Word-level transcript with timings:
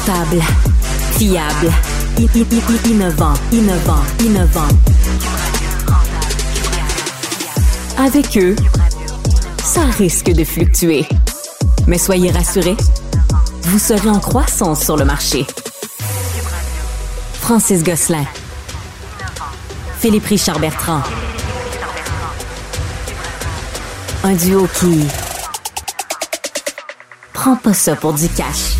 Rentable, 0.00 0.40
fiable, 1.18 1.70
innovant, 2.86 3.34
innovant, 3.52 4.02
innovant. 4.20 4.68
Avec 7.98 8.38
eux, 8.38 8.56
ça 9.62 9.82
risque 9.98 10.30
de 10.30 10.44
fluctuer. 10.44 11.06
Mais 11.86 11.98
soyez 11.98 12.30
rassurés, 12.30 12.76
vous 13.64 13.78
serez 13.78 14.08
en 14.08 14.20
croissance 14.20 14.82
sur 14.82 14.96
le 14.96 15.04
marché. 15.04 15.46
Francis 17.34 17.82
Gosselin. 17.82 18.24
Philippe 19.98 20.26
Richard 20.26 20.60
Bertrand. 20.60 21.02
Un 24.24 24.32
duo 24.32 24.66
qui 24.78 25.06
prend 27.34 27.56
pas 27.56 27.74
ça 27.74 27.96
pour 27.96 28.14
du 28.14 28.28
cash. 28.28 28.76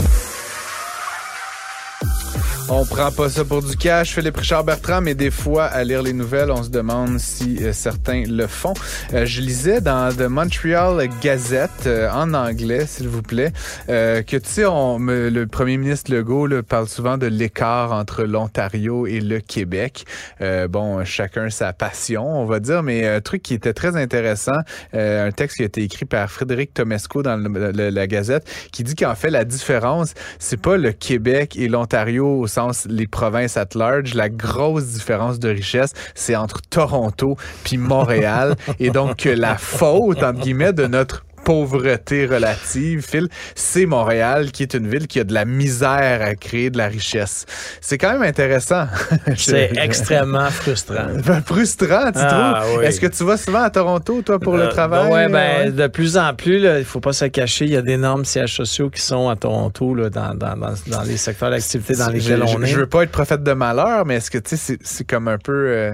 On 2.72 2.84
prend 2.86 3.10
pas 3.10 3.28
ça 3.28 3.44
pour 3.44 3.64
du 3.64 3.76
cash, 3.76 4.14
Philippe 4.14 4.36
Richard 4.36 4.62
Bertrand, 4.62 5.00
mais 5.00 5.16
des 5.16 5.32
fois, 5.32 5.64
à 5.64 5.82
lire 5.82 6.04
les 6.04 6.12
nouvelles, 6.12 6.52
on 6.52 6.62
se 6.62 6.68
demande 6.68 7.18
si 7.18 7.58
euh, 7.60 7.72
certains 7.72 8.22
le 8.28 8.46
font. 8.46 8.74
Euh, 9.12 9.26
je 9.26 9.40
lisais 9.40 9.80
dans 9.80 10.14
The 10.14 10.28
Montreal 10.28 11.08
Gazette, 11.20 11.88
euh, 11.88 12.08
en 12.12 12.32
anglais, 12.32 12.86
s'il 12.86 13.08
vous 13.08 13.22
plaît, 13.22 13.52
euh, 13.88 14.22
que, 14.22 14.36
tu 14.36 14.48
sais, 14.48 14.62
le 14.62 15.44
premier 15.46 15.78
ministre 15.78 16.14
Legault 16.14 16.46
là, 16.46 16.62
parle 16.62 16.86
souvent 16.86 17.18
de 17.18 17.26
l'écart 17.26 17.90
entre 17.90 18.22
l'Ontario 18.22 19.04
et 19.04 19.18
le 19.18 19.40
Québec. 19.40 20.04
Euh, 20.40 20.68
bon, 20.68 21.04
chacun 21.04 21.50
sa 21.50 21.72
passion, 21.72 22.24
on 22.24 22.44
va 22.44 22.60
dire, 22.60 22.84
mais 22.84 23.04
un 23.04 23.20
truc 23.20 23.42
qui 23.42 23.54
était 23.54 23.72
très 23.72 23.96
intéressant, 23.96 24.58
un 24.92 25.32
texte 25.32 25.56
qui 25.56 25.64
a 25.64 25.66
été 25.66 25.82
écrit 25.82 26.04
par 26.04 26.30
Frédéric 26.30 26.72
Tomesco 26.72 27.24
dans 27.24 27.36
la 27.36 28.06
Gazette, 28.06 28.48
qui 28.70 28.84
dit 28.84 28.94
qu'en 28.94 29.16
fait, 29.16 29.30
la 29.30 29.44
différence, 29.44 30.14
c'est 30.38 30.60
pas 30.60 30.76
le 30.76 30.92
Québec 30.92 31.56
et 31.56 31.66
l'Ontario 31.66 32.38
au 32.38 32.46
les 32.88 33.06
provinces 33.06 33.56
at 33.56 33.68
large. 33.74 34.14
La 34.14 34.28
grosse 34.28 34.86
différence 34.86 35.38
de 35.38 35.48
richesse, 35.48 35.92
c'est 36.14 36.36
entre 36.36 36.60
Toronto 36.62 37.36
puis 37.64 37.76
Montréal. 37.76 38.56
et 38.78 38.90
donc, 38.90 39.24
la 39.24 39.56
faute, 39.56 40.22
entre 40.22 40.40
guillemets, 40.40 40.72
de 40.72 40.86
notre 40.86 41.24
pauvreté 41.44 42.26
relative, 42.26 43.02
Phil, 43.06 43.28
c'est 43.54 43.86
Montréal, 43.86 44.50
qui 44.52 44.62
est 44.62 44.74
une 44.74 44.88
ville 44.88 45.06
qui 45.06 45.20
a 45.20 45.24
de 45.24 45.32
la 45.34 45.44
misère 45.44 46.20
à 46.22 46.34
créer 46.34 46.70
de 46.70 46.78
la 46.78 46.86
richesse. 46.88 47.46
C'est 47.80 47.98
quand 47.98 48.12
même 48.12 48.22
intéressant. 48.22 48.86
C'est 49.36 49.72
extrêmement 49.76 50.50
frustrant. 50.50 51.06
Ben, 51.26 51.42
frustrant, 51.42 52.12
tu 52.12 52.18
Ah, 52.20 52.60
trouves? 52.62 52.78
oui. 52.78 52.84
Est-ce 52.86 53.00
que 53.00 53.06
tu 53.06 53.24
vas 53.24 53.36
souvent 53.36 53.62
à 53.62 53.70
Toronto, 53.70 54.22
toi, 54.22 54.38
pour 54.38 54.56
le 54.56 54.64
Euh, 54.64 54.68
travail? 54.68 55.08
ben 55.08 55.14
ouais, 55.14 55.28
ben, 55.28 55.66
Ouais. 55.66 55.70
de 55.72 55.86
plus 55.88 56.16
en 56.16 56.34
plus, 56.34 56.60
il 56.78 56.84
faut 56.84 57.00
pas 57.00 57.12
se 57.12 57.24
cacher, 57.26 57.64
il 57.66 57.72
y 57.72 57.76
a 57.76 57.82
d'énormes 57.82 58.24
sièges 58.24 58.54
sociaux 58.54 58.90
qui 58.90 59.00
sont 59.00 59.28
à 59.28 59.36
Toronto, 59.36 59.94
là, 59.94 60.10
dans, 60.10 60.34
dans, 60.34 60.56
dans, 60.56 60.74
dans 60.86 61.02
les 61.02 61.16
secteurs 61.16 61.50
d'activité 61.50 61.94
dans 61.94 62.08
lesquels 62.10 62.38
je, 62.46 62.54
on 62.56 62.58
je- 62.58 62.64
est. 62.64 62.66
je 62.66 62.78
veux 62.80 62.86
pas 62.86 63.02
être 63.02 63.10
prophète 63.10 63.42
de 63.42 63.52
malheur, 63.52 64.04
mais 64.06 64.16
est-ce 64.16 64.30
que 64.30 64.38
tu 64.38 64.50
sais, 64.50 64.56
c'est- 64.56 64.78
c'est 64.82 65.04
comme 65.06 65.28
un 65.28 65.38
peu. 65.38 65.52
euh, 65.68 65.92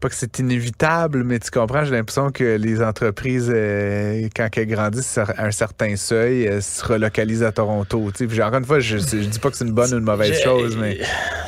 pas 0.00 0.08
que 0.08 0.14
c'est 0.14 0.38
inévitable, 0.38 1.24
mais 1.24 1.38
tu 1.40 1.50
comprends, 1.50 1.84
j'ai 1.84 1.90
l'impression 1.92 2.30
que 2.30 2.56
les 2.56 2.82
entreprises, 2.82 3.50
euh, 3.52 4.28
quand 4.36 4.48
elles 4.56 4.66
grandissent 4.66 5.18
à 5.18 5.26
un 5.38 5.50
certain 5.50 5.96
seuil, 5.96 6.44
elles 6.44 6.62
se 6.62 6.84
relocalisent 6.84 7.42
à 7.42 7.52
Toronto. 7.52 8.10
Puis 8.14 8.42
encore 8.42 8.58
une 8.60 8.64
fois, 8.64 8.78
je, 8.80 8.98
je 8.98 9.16
dis 9.16 9.38
pas 9.38 9.50
que 9.50 9.56
c'est 9.56 9.64
une 9.64 9.72
bonne 9.72 9.92
ou 9.92 9.98
une 9.98 10.04
mauvaise 10.04 10.34
Je- 10.34 10.42
chose, 10.42 10.76
mais. 10.76 10.98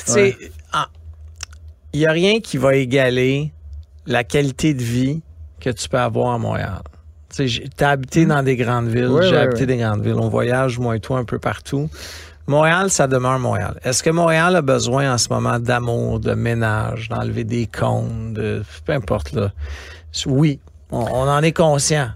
Tu 0.07 0.13
sais, 0.13 0.37
il 1.93 2.01
y 2.01 2.07
a 2.07 2.13
rien 2.13 2.41
qui 2.41 2.57
va 2.57 2.75
égaler 2.77 3.53
la 4.07 4.25
qualité 4.25 4.75
de 4.75 4.83
vie 4.83 5.23
que 5.61 5.71
tu 5.71 5.89
peux 5.89 5.99
avoir 5.99 6.35
à 6.35 6.39
Montréal. 6.39 6.83
Tu 7.35 7.69
t'as 7.77 7.91
habité 7.91 8.27
dans 8.27 8.43
des 8.43 8.57
grandes 8.57 8.89
villes, 8.89 9.11
j'ai 9.23 9.37
habité 9.37 9.67
des 9.67 9.77
grandes 9.77 10.03
villes. 10.03 10.15
On 10.15 10.29
voyage, 10.29 10.79
moi 10.79 10.97
et 10.97 11.01
toi, 11.01 11.19
un 11.19 11.25
peu 11.25 11.39
partout. 11.39 11.89
Montréal, 12.51 12.91
ça 12.91 13.07
demeure 13.07 13.39
Montréal. 13.39 13.81
Est-ce 13.83 14.03
que 14.03 14.11
Montréal 14.11 14.57
a 14.57 14.63
besoin 14.63 15.13
en 15.15 15.19
ce 15.19 15.29
moment 15.31 15.59
d'amour, 15.59 16.21
de 16.21 16.35
ménage, 16.35 17.09
d'enlever 17.09 17.45
des 17.45 17.67
comptes, 17.67 18.35
de, 18.35 18.63
peu 18.85 18.93
importe 18.93 19.33
là? 19.33 19.53
Oui, 20.27 20.61
on, 20.91 20.99
on 20.99 21.29
en 21.29 21.43
est 21.43 21.53
conscient. 21.53 22.11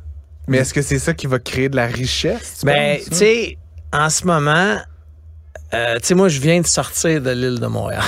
Mais 0.46 0.58
est-ce 0.58 0.74
que 0.74 0.82
c'est 0.82 0.98
ça 0.98 1.14
qui 1.14 1.26
va 1.26 1.38
créer 1.38 1.68
de 1.68 1.76
la 1.76 1.86
richesse? 1.86 2.58
tu 2.60 2.66
Ben, 2.66 2.98
tu 2.98 3.14
sais, 3.14 3.58
en 3.92 4.10
ce 4.10 4.26
moment, 4.26 4.76
euh, 5.72 5.94
tu 5.96 6.08
sais, 6.08 6.14
moi, 6.14 6.28
je 6.28 6.40
viens 6.40 6.60
de 6.60 6.66
sortir 6.66 7.20
de 7.22 7.30
l'île 7.30 7.60
de 7.60 7.66
Montréal. 7.66 8.02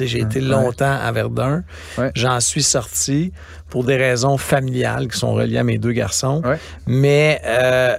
j'ai 0.00 0.20
été 0.20 0.40
longtemps 0.40 0.98
à 1.00 1.10
Verdun. 1.12 1.64
Ouais. 1.96 2.10
J'en 2.14 2.40
suis 2.40 2.62
sorti 2.62 3.32
pour 3.70 3.84
des 3.84 3.96
raisons 3.96 4.36
familiales 4.36 5.08
qui 5.08 5.18
sont 5.18 5.32
reliées 5.32 5.58
à 5.58 5.64
mes 5.64 5.78
deux 5.78 5.92
garçons. 5.92 6.42
Ouais. 6.44 6.58
Mais 6.86 7.40
euh, 7.44 7.96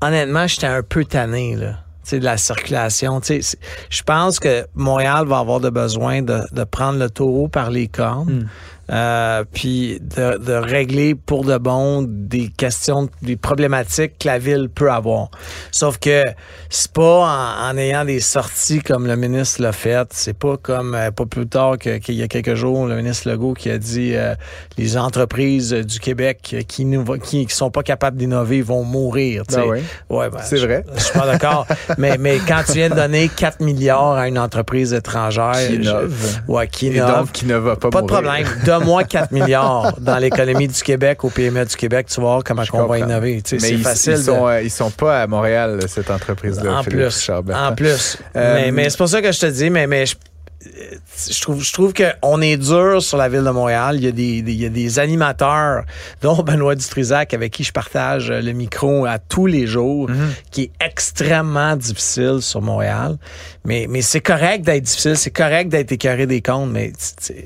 honnêtement, 0.00 0.46
j'étais 0.46 0.66
un 0.66 0.82
peu 0.82 1.04
tanné, 1.04 1.56
là. 1.56 1.83
De 2.10 2.18
la 2.18 2.36
circulation. 2.36 3.20
Je 3.24 4.02
pense 4.02 4.38
que 4.38 4.66
Montréal 4.74 5.26
va 5.26 5.38
avoir 5.38 5.60
de 5.60 5.70
besoin 5.70 6.22
de, 6.22 6.40
de 6.52 6.64
prendre 6.64 6.98
le 6.98 7.10
taureau 7.10 7.48
par 7.48 7.70
les 7.70 7.88
cornes. 7.88 8.46
Hmm. 8.83 8.83
Euh, 8.90 9.44
puis 9.52 9.98
de, 10.00 10.38
de 10.38 10.52
régler 10.52 11.14
pour 11.14 11.44
de 11.44 11.56
bon 11.58 12.02
des 12.08 12.48
questions, 12.48 13.08
des 13.22 13.36
problématiques 13.36 14.18
que 14.18 14.26
la 14.28 14.38
ville 14.38 14.68
peut 14.74 14.90
avoir. 14.90 15.30
Sauf 15.70 15.98
que 15.98 16.22
c'est 16.68 16.92
pas 16.92 17.26
en, 17.26 17.70
en 17.70 17.76
ayant 17.78 18.04
des 18.04 18.20
sorties 18.20 18.80
comme 18.80 19.06
le 19.06 19.16
ministre 19.16 19.62
l'a 19.62 19.72
fait, 19.72 20.08
c'est 20.12 20.36
pas 20.38 20.56
comme 20.56 20.94
euh, 20.94 21.10
pas 21.10 21.26
plus 21.26 21.46
tard 21.46 21.78
qu'il 21.78 22.14
y 22.14 22.22
a 22.22 22.28
quelques 22.28 22.54
jours 22.54 22.86
le 22.86 22.96
ministre 22.96 23.30
Legault 23.30 23.54
qui 23.54 23.70
a 23.70 23.78
dit 23.78 24.14
euh, 24.14 24.34
les 24.76 24.96
entreprises 24.96 25.72
du 25.72 25.98
Québec 26.00 26.56
qui 26.68 26.84
ne 26.84 27.02
qui, 27.18 27.46
qui 27.46 27.54
sont 27.54 27.70
pas 27.70 27.82
capables 27.82 28.16
d'innover 28.16 28.62
vont 28.62 28.84
mourir. 28.84 29.44
Ben 29.50 29.62
oui. 29.66 29.78
Ouais, 30.10 30.30
ben, 30.30 30.40
C'est 30.42 30.58
vrai. 30.58 30.84
Je, 30.94 31.02
suis 31.02 31.18
pas 31.18 31.26
d'accord. 31.26 31.66
mais, 31.98 32.16
mais 32.18 32.38
quand 32.46 32.62
tu 32.66 32.72
viens 32.72 32.90
de 32.90 32.94
donner 32.94 33.28
4 33.28 33.60
milliards 33.60 34.12
à 34.12 34.28
une 34.28 34.38
entreprise 34.38 34.92
étrangère, 34.92 35.52
Qui 35.52 35.76
je- 35.76 35.80
innove. 35.82 36.40
ouais, 36.48 36.68
qui 36.68 36.88
innove. 36.88 37.18
donc, 37.20 37.32
qui 37.32 37.46
ne 37.46 37.56
va 37.56 37.76
pas 37.76 37.90
Pas 37.90 38.02
de 38.02 38.10
mourir. 38.10 38.48
Donne-moi 38.78 39.04
4 39.04 39.32
milliards 39.32 39.98
dans 40.00 40.18
l'économie 40.18 40.68
du 40.68 40.82
Québec, 40.82 41.24
au 41.24 41.30
PME 41.30 41.64
du 41.64 41.76
Québec, 41.76 42.06
tu 42.08 42.16
vas 42.20 42.26
voir 42.26 42.44
comment 42.44 42.62
on 42.72 42.86
va 42.86 42.98
innover. 42.98 43.42
Tu 43.42 43.58
sais, 43.60 43.68
C'est 43.68 43.76
facile. 43.78 44.12
ils 44.14 44.18
de- 44.18 44.22
sont, 44.22 44.48
euh, 44.48 44.62
ils 44.62 44.70
sont 44.70 44.90
pas 44.90 45.22
à 45.22 45.26
Montréal, 45.26 45.80
cette 45.88 46.10
entreprise-là. 46.10 46.78
en 46.78 46.84
plus. 46.84 47.30
En 47.30 47.74
plus. 47.74 48.18
Euh, 48.36 48.54
mais 48.54 48.70
mais 48.72 48.90
c'est 48.90 48.98
pour 48.98 49.08
ça 49.08 49.20
que 49.22 49.32
je 49.32 49.40
te 49.40 49.46
dis, 49.46 49.70
mais, 49.70 49.86
mais 49.86 50.06
je, 50.06 50.14
je 51.30 51.40
trouve, 51.42 51.62
je 51.62 51.72
trouve 51.74 51.92
qu'on 51.92 52.40
est 52.40 52.56
dur 52.56 53.02
sur 53.02 53.18
la 53.18 53.28
ville 53.28 53.44
de 53.44 53.50
Montréal. 53.50 53.96
Il 53.96 54.04
y 54.04 54.08
a 54.08 54.12
des, 54.12 54.40
des- 54.42 54.52
il 54.52 54.62
y 54.62 54.66
a 54.66 54.70
des 54.70 54.98
animateurs, 54.98 55.84
dont 56.22 56.42
Benoît 56.42 56.74
Dutrisac, 56.74 57.34
avec 57.34 57.52
qui 57.52 57.64
je 57.64 57.72
partage 57.72 58.30
le 58.30 58.52
micro 58.52 59.04
à 59.04 59.18
tous 59.18 59.46
les 59.46 59.66
jours, 59.66 60.08
Mhm. 60.08 60.32
qui 60.50 60.62
est 60.62 60.70
extrêmement 60.80 61.76
difficile 61.76 62.38
sur 62.40 62.62
Montréal. 62.62 63.16
Mais, 63.66 63.86
mais 63.88 64.00
c'est 64.02 64.20
correct 64.22 64.62
d'être 64.64 64.84
difficile, 64.84 65.16
c'est 65.16 65.30
correct 65.30 65.68
d'être 65.68 65.92
écœuré 65.92 66.26
des 66.26 66.40
comptes, 66.40 66.70
mais 66.70 66.92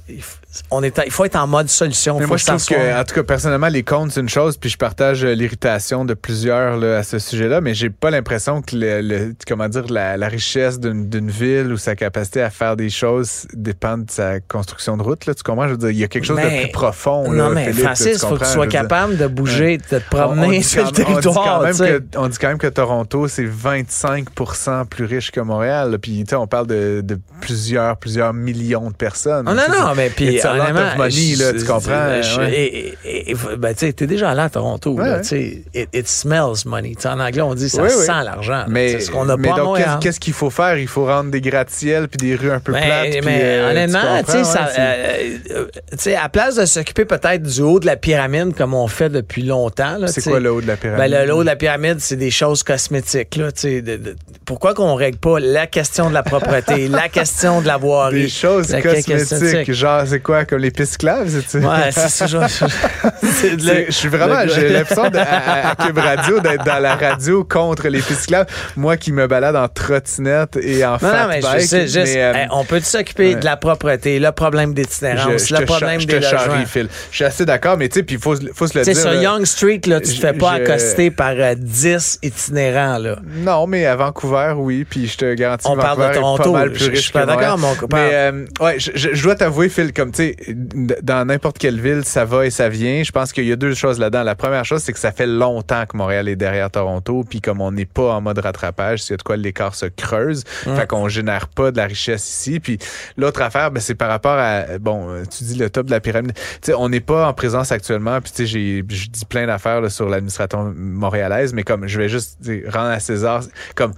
il 0.09 0.23
faut- 0.23 0.37
on 0.71 0.83
est, 0.83 1.01
il 1.05 1.11
faut 1.13 1.25
être 1.25 1.37
en 1.37 1.47
mode 1.47 1.69
solution. 1.69 2.19
Mais 2.19 2.27
moi, 2.27 2.37
je 2.37 2.45
trouve 2.47 2.65
que, 2.67 3.01
en 3.01 3.05
tout 3.05 3.15
cas, 3.15 3.23
personnellement, 3.23 3.69
les 3.69 3.83
comptes, 3.83 4.13
c'est 4.13 4.21
une 4.21 4.29
chose, 4.29 4.57
puis 4.57 4.71
je 4.71 4.77
partage 4.77 5.25
euh, 5.25 5.35
l'irritation 5.35 6.05
de 6.05 6.15
plusieurs 6.15 6.77
là, 6.77 6.99
à 6.99 7.03
ce 7.03 7.19
sujet-là, 7.19 7.61
mais 7.61 7.75
j'ai 7.75 7.91
pas 7.91 8.11
l'impression 8.11 8.63
que 8.63 8.77
le, 8.77 9.01
le- 9.01 9.35
comment 9.47 9.69
dire, 9.69 9.85
la, 9.91 10.17
la 10.17 10.29
richesse 10.29 10.79
d'une 10.81 11.31
ville 11.31 11.73
ou 11.73 11.77
sa 11.77 11.95
capacité 11.97 12.43
à 12.43 12.51
faire 12.51 12.77
des 12.77 12.91
choses 12.91 13.47
dépend 13.55 13.99
de 13.99 14.11
sa 14.11 14.41
construction 14.41 14.97
de 14.97 15.03
route. 15.03 15.27
Là, 15.27 15.35
tu 15.35 15.43
comprends? 15.43 15.67
Je 15.67 15.73
veux 15.73 15.79
dire, 15.79 15.91
il 15.91 15.99
y 15.99 16.05
a 16.05 16.09
quelque 16.09 16.25
chose 16.25 16.37
de 16.37 16.63
plus 16.65 16.73
profond. 16.73 17.31
Non, 17.31 17.49
là, 17.49 17.55
mais 17.55 17.65
Philippe, 17.67 17.85
Francis, 17.85 18.07
il 18.15 18.19
faut 18.19 18.37
que 18.37 18.45
tu 18.45 18.51
sois 18.51 18.67
dire, 18.67 18.81
capable 18.83 19.17
de 19.17 19.27
bouger, 19.27 19.79
de 19.79 19.83
te 19.83 19.97
promener 20.11 20.63
sur 20.63 20.85
le 20.85 20.91
quand- 20.91 20.91
on 20.91 20.93
dit 20.93 21.03
quand 21.05 21.13
territoire. 21.23 21.63
même 21.63 21.77
que- 21.77 22.19
On 22.19 22.29
dit 22.29 22.39
quand 22.39 22.49
même 22.49 22.59
que 22.59 22.67
Toronto, 22.67 23.29
c'est 23.29 23.45
25% 23.47 24.87
plus 24.87 25.05
riche 25.05 25.31
que 25.31 25.41
Montréal. 25.41 25.99
Puis, 26.01 26.25
tu 26.25 26.31
sais, 26.31 26.37
on 26.37 26.47
parle 26.47 26.67
de, 26.67 27.01
de 27.05 27.19
plusieurs, 27.41 27.97
plusieurs 27.97 28.33
millions 28.33 28.91
de 28.91 28.95
personnes. 28.97 29.47
Oh 29.49 29.55
non, 29.55 29.63
non, 29.71 29.95
mais 29.97 30.11
puis 30.11 30.39
a 30.51 30.57
lot 30.73 30.79
of 30.81 30.97
money, 30.97 31.35
là, 31.37 31.53
tu 31.53 31.65
comprends, 31.65 32.23
je- 32.23 32.39
ouais. 32.41 32.53
et- 32.53 32.95
et- 33.05 33.31
et- 33.31 33.37
ben, 33.57 33.73
tu 33.75 33.87
sais, 33.87 33.93
t'es 33.93 34.07
déjà 34.07 34.31
allé 34.31 34.41
à 34.41 34.49
Toronto, 34.51 34.93
Ouais, 34.93 35.05
là, 35.07 35.15
ouais. 35.17 35.21
tu 35.23 35.29
sais, 35.29 35.63
it, 35.75 35.89
it 35.95 36.09
smells 36.09 36.65
money. 36.67 36.95
En 37.05 37.21
anglais, 37.21 37.43
on 37.43 37.55
dit 37.55 37.69
ça 37.69 37.83
Oui, 37.83 37.89
oui. 37.97 38.05
sent 38.05 38.25
l'argent. 38.25 38.65
Mais, 38.69 38.89
c'est 38.93 39.01
ce 39.01 39.11
qu'on 39.11 39.25
n'a 39.25 39.37
mais 39.37 39.49
pas 39.49 39.57
donc, 39.57 39.79
qu'est-ce- 40.01 40.21
qu'il 40.21 40.33
faut 40.33 40.51
faire? 40.51 40.77
Il 40.79 40.89
faut 40.89 41.07
rendre 41.07 41.31
des 41.31 41.41
gratte-ciels 41.41 42.09
puis 42.09 42.19
des 42.29 42.35
rues 42.37 42.51
un 42.51 42.61
peu 42.61 42.73
Mais, 42.73 42.87
plates. 42.87 43.25
mais 43.25 43.41
euh, 43.43 43.71
honnêtement, 43.71 44.23
tu 44.27 44.33
sais, 44.33 44.59
euh, 44.79 45.39
euh, 45.51 45.65
tu 45.93 45.97
sais, 45.99 46.17
à 46.17 46.29
place 46.29 46.57
de 46.57 46.67
s'occuper 46.67 47.05
peut-être 47.05 47.43
du 47.43 47.61
haut 47.63 47.81
de 47.81 47.87
la 47.87 47.97
pyramide 47.97 48.55
comme 48.57 48.75
on 48.75 48.87
fait 48.89 49.09
depuis 49.11 49.43
longtemps, 49.43 49.97
c'est 50.07 50.23
quoi 50.23 50.41
le 50.41 50.53
haut 50.53 50.61
de 50.61 50.67
la 50.67 50.77
pyramide? 50.77 51.11
Ben, 51.11 51.27
le 51.27 51.33
haut 51.35 51.41
de 51.43 51.47
la 51.47 51.57
pyramide, 51.57 51.97
c'est 52.01 52.17
des 52.17 52.31
choses 52.31 52.63
cosmétiques. 52.63 53.37
Là, 53.37 53.53
tu 53.53 53.61
sais, 53.61 53.83
de- 53.83 53.97
de- 53.97 54.17
pourquoi 54.45 54.75
qu'on 54.75 54.95
règle 54.95 55.19
pas 55.19 55.39
la 55.41 55.67
question 55.67 56.09
de 56.09 56.15
la 56.15 56.23
propreté, 56.23 56.89
la 56.89 57.09
question 57.09 57.61
de 57.61 57.67
la 57.67 57.77
voirie? 57.77 58.23
Des 58.23 58.29
choses 58.29 58.69
cosmétiques. 58.73 59.07
cosmétique? 59.29 59.73
Genre, 59.73 60.03
c'est 60.07 60.21
quoi, 60.29 60.45
comme 60.45 60.59
les 60.61 60.71
pistes 60.71 60.99
claves? 60.99 61.31
c'est-tu? 61.31 61.65
Ouais, 61.65 61.91
c'est 61.91 62.29
je- 62.29 62.37
c'est 62.49 63.33
C'est- 63.33 63.57
le- 63.57 63.87
Je 63.87 63.93
suis 63.93 64.09
vraiment, 64.09 64.47
j'ai 64.47 64.69
l'impression 64.69 65.05
à, 65.05 65.71
à 65.71 65.75
Cube 65.75 65.97
Radio 65.97 66.41
d'être 66.41 66.65
dans 66.65 66.79
la 66.81 66.97
radio 66.97 67.45
contre 67.45 67.89
les 67.89 68.03
pistes 68.03 68.27
claves. 68.27 68.47
Moi 68.77 68.99
qui 68.99 69.11
me 69.11 69.27
balade 69.27 69.57
en 69.57 69.69
trottinette 69.69 70.59
et 70.61 70.85
en 70.85 70.93
Non, 70.93 70.99
non, 71.03 71.29
mais 71.29 71.41
je 71.41 71.47
bike, 71.47 71.61
sais, 71.63 71.83
juste, 71.89 72.15
mais, 72.15 72.23
euh, 72.23 72.35
hey, 72.35 72.47
on 72.51 72.65
peut-tu 72.67 72.85
s'occuper 72.85 73.37
de 73.37 73.45
la 73.47 73.57
propreté, 73.57 74.19
le 74.19 74.31
problème 74.33 74.75
d'itinérance, 74.75 75.49
le 75.51 75.65
problème 75.65 76.05
des 76.05 76.21
logements. 76.21 76.65
Je 77.11 77.17
suis 77.17 77.25
assez 77.25 77.47
d'accord, 77.47 77.79
mais 77.79 77.89
tu 77.89 78.01
sais, 78.01 78.03
puis 78.03 78.17
il 78.17 78.21
faut, 78.21 78.37
faut 78.55 78.67
se 78.67 78.79
le 78.79 78.85
dire. 78.85 78.97
sur 78.97 79.15
Young 79.15 79.47
Street, 79.47 79.81
là, 79.87 80.01
tu 80.01 80.15
te 80.15 80.21
fais 80.21 80.35
pas 80.35 80.53
accoster 80.53 81.11
par 81.11 81.35
10 81.57 82.19
euh, 82.23 82.27
itinérants. 82.29 82.99
Là. 82.99 83.17
Non, 83.25 83.67
mais 83.67 83.87
à 83.87 83.97
Vancouver, 83.97 84.53
oui, 84.57 84.85
puis 84.85 85.07
je 85.09 85.17
te 85.17 85.35
garantis 85.35 85.67
On 85.69 85.77
parle 85.77 86.09
de 86.11 86.15
Toronto. 86.15 86.53
Pas 86.53 86.59
mal 86.59 86.73
plus 86.73 86.85
je, 86.85 86.91
riche 86.91 86.99
je 86.99 87.05
suis 87.05 87.13
pas 87.13 87.25
d'accord, 87.25 87.57
mon 87.57 87.75
copain. 87.75 87.97
Mais 87.97 88.11
euh, 88.13 88.45
ouais, 88.61 88.79
je, 88.79 88.91
je, 88.95 89.23
dois 89.23 89.35
t'avouer, 89.35 89.69
Phil, 89.69 89.93
comme 89.93 90.11
tu 90.19 90.35
sais, 90.47 90.55
dans 91.03 91.25
n'importe 91.25 91.59
quelle 91.59 91.81
ville, 91.81 92.05
ça 92.05 92.25
va 92.25 92.45
et 92.45 92.51
ça 92.51 92.69
vient. 92.69 93.05
Je 93.05 93.13
pense 93.13 93.33
qu'il 93.33 93.45
y 93.45 93.53
a 93.53 93.57
deux 93.57 93.75
choses 93.75 94.01
là-dedans. 94.01 94.25
La 94.25 94.35
première 94.35 94.65
chose, 94.65 94.83
c'est 94.83 94.93
que 94.93 94.99
ça 94.99 95.13
fait 95.13 95.27
longtemps 95.27 95.87
que 95.87 95.97
Montréal 95.97 96.29
est 96.29 96.35
derrière 96.35 96.71
Toronto, 96.71 97.25
puis 97.29 97.41
comme 97.41 97.61
on 97.61 97.71
n'est 97.71 97.85
pas 97.85 98.15
en 98.15 98.21
mode 98.21 98.39
rattrapage, 98.39 99.11
a 99.13 99.17
de 99.17 99.23
quoi 99.23 99.37
l'écart 99.37 99.77
se 99.77 99.87
creuse, 99.87 100.43
fait 100.65 100.89
qu'on 100.89 101.09
génère 101.09 101.47
pas 101.47 101.71
de 101.71 101.77
la 101.77 101.87
richesse 101.87 102.29
ici. 102.29 102.59
Puis 102.59 102.79
l'autre 103.17 103.43
affaire, 103.43 103.71
ben, 103.71 103.81
c'est 103.81 103.95
par 103.95 104.09
rapport 104.09 104.37
à, 104.37 104.79
bon, 104.79 105.23
tu 105.25 105.45
dis 105.45 105.55
le 105.55 105.71
top 105.71 105.87
de 105.87 105.93
la 105.93 106.01
pyramide. 106.01 106.35
Tu 106.35 106.43
sais, 106.63 106.75
on 106.75 106.89
n'est 106.89 107.01
pas 107.01 107.29
en 107.29 107.33
présence 107.33 107.71
actuellement, 107.71 108.21
puis 108.21 108.33
tu 108.33 108.43
sais, 108.43 108.47
j'ai 108.47 108.83
dis 108.83 109.25
plein 109.25 109.47
d'affaires 109.47 109.89
sur 109.91 110.09
l'administration 110.09 110.73
montréalaise, 110.77 111.53
mais 111.53 111.63
comme 111.63 111.87
je 111.87 111.99
vais 111.99 112.09
juste 112.09 112.39
rendre 112.67 112.91
à 112.91 113.01
César, 113.01 113.43
comme 113.77 113.93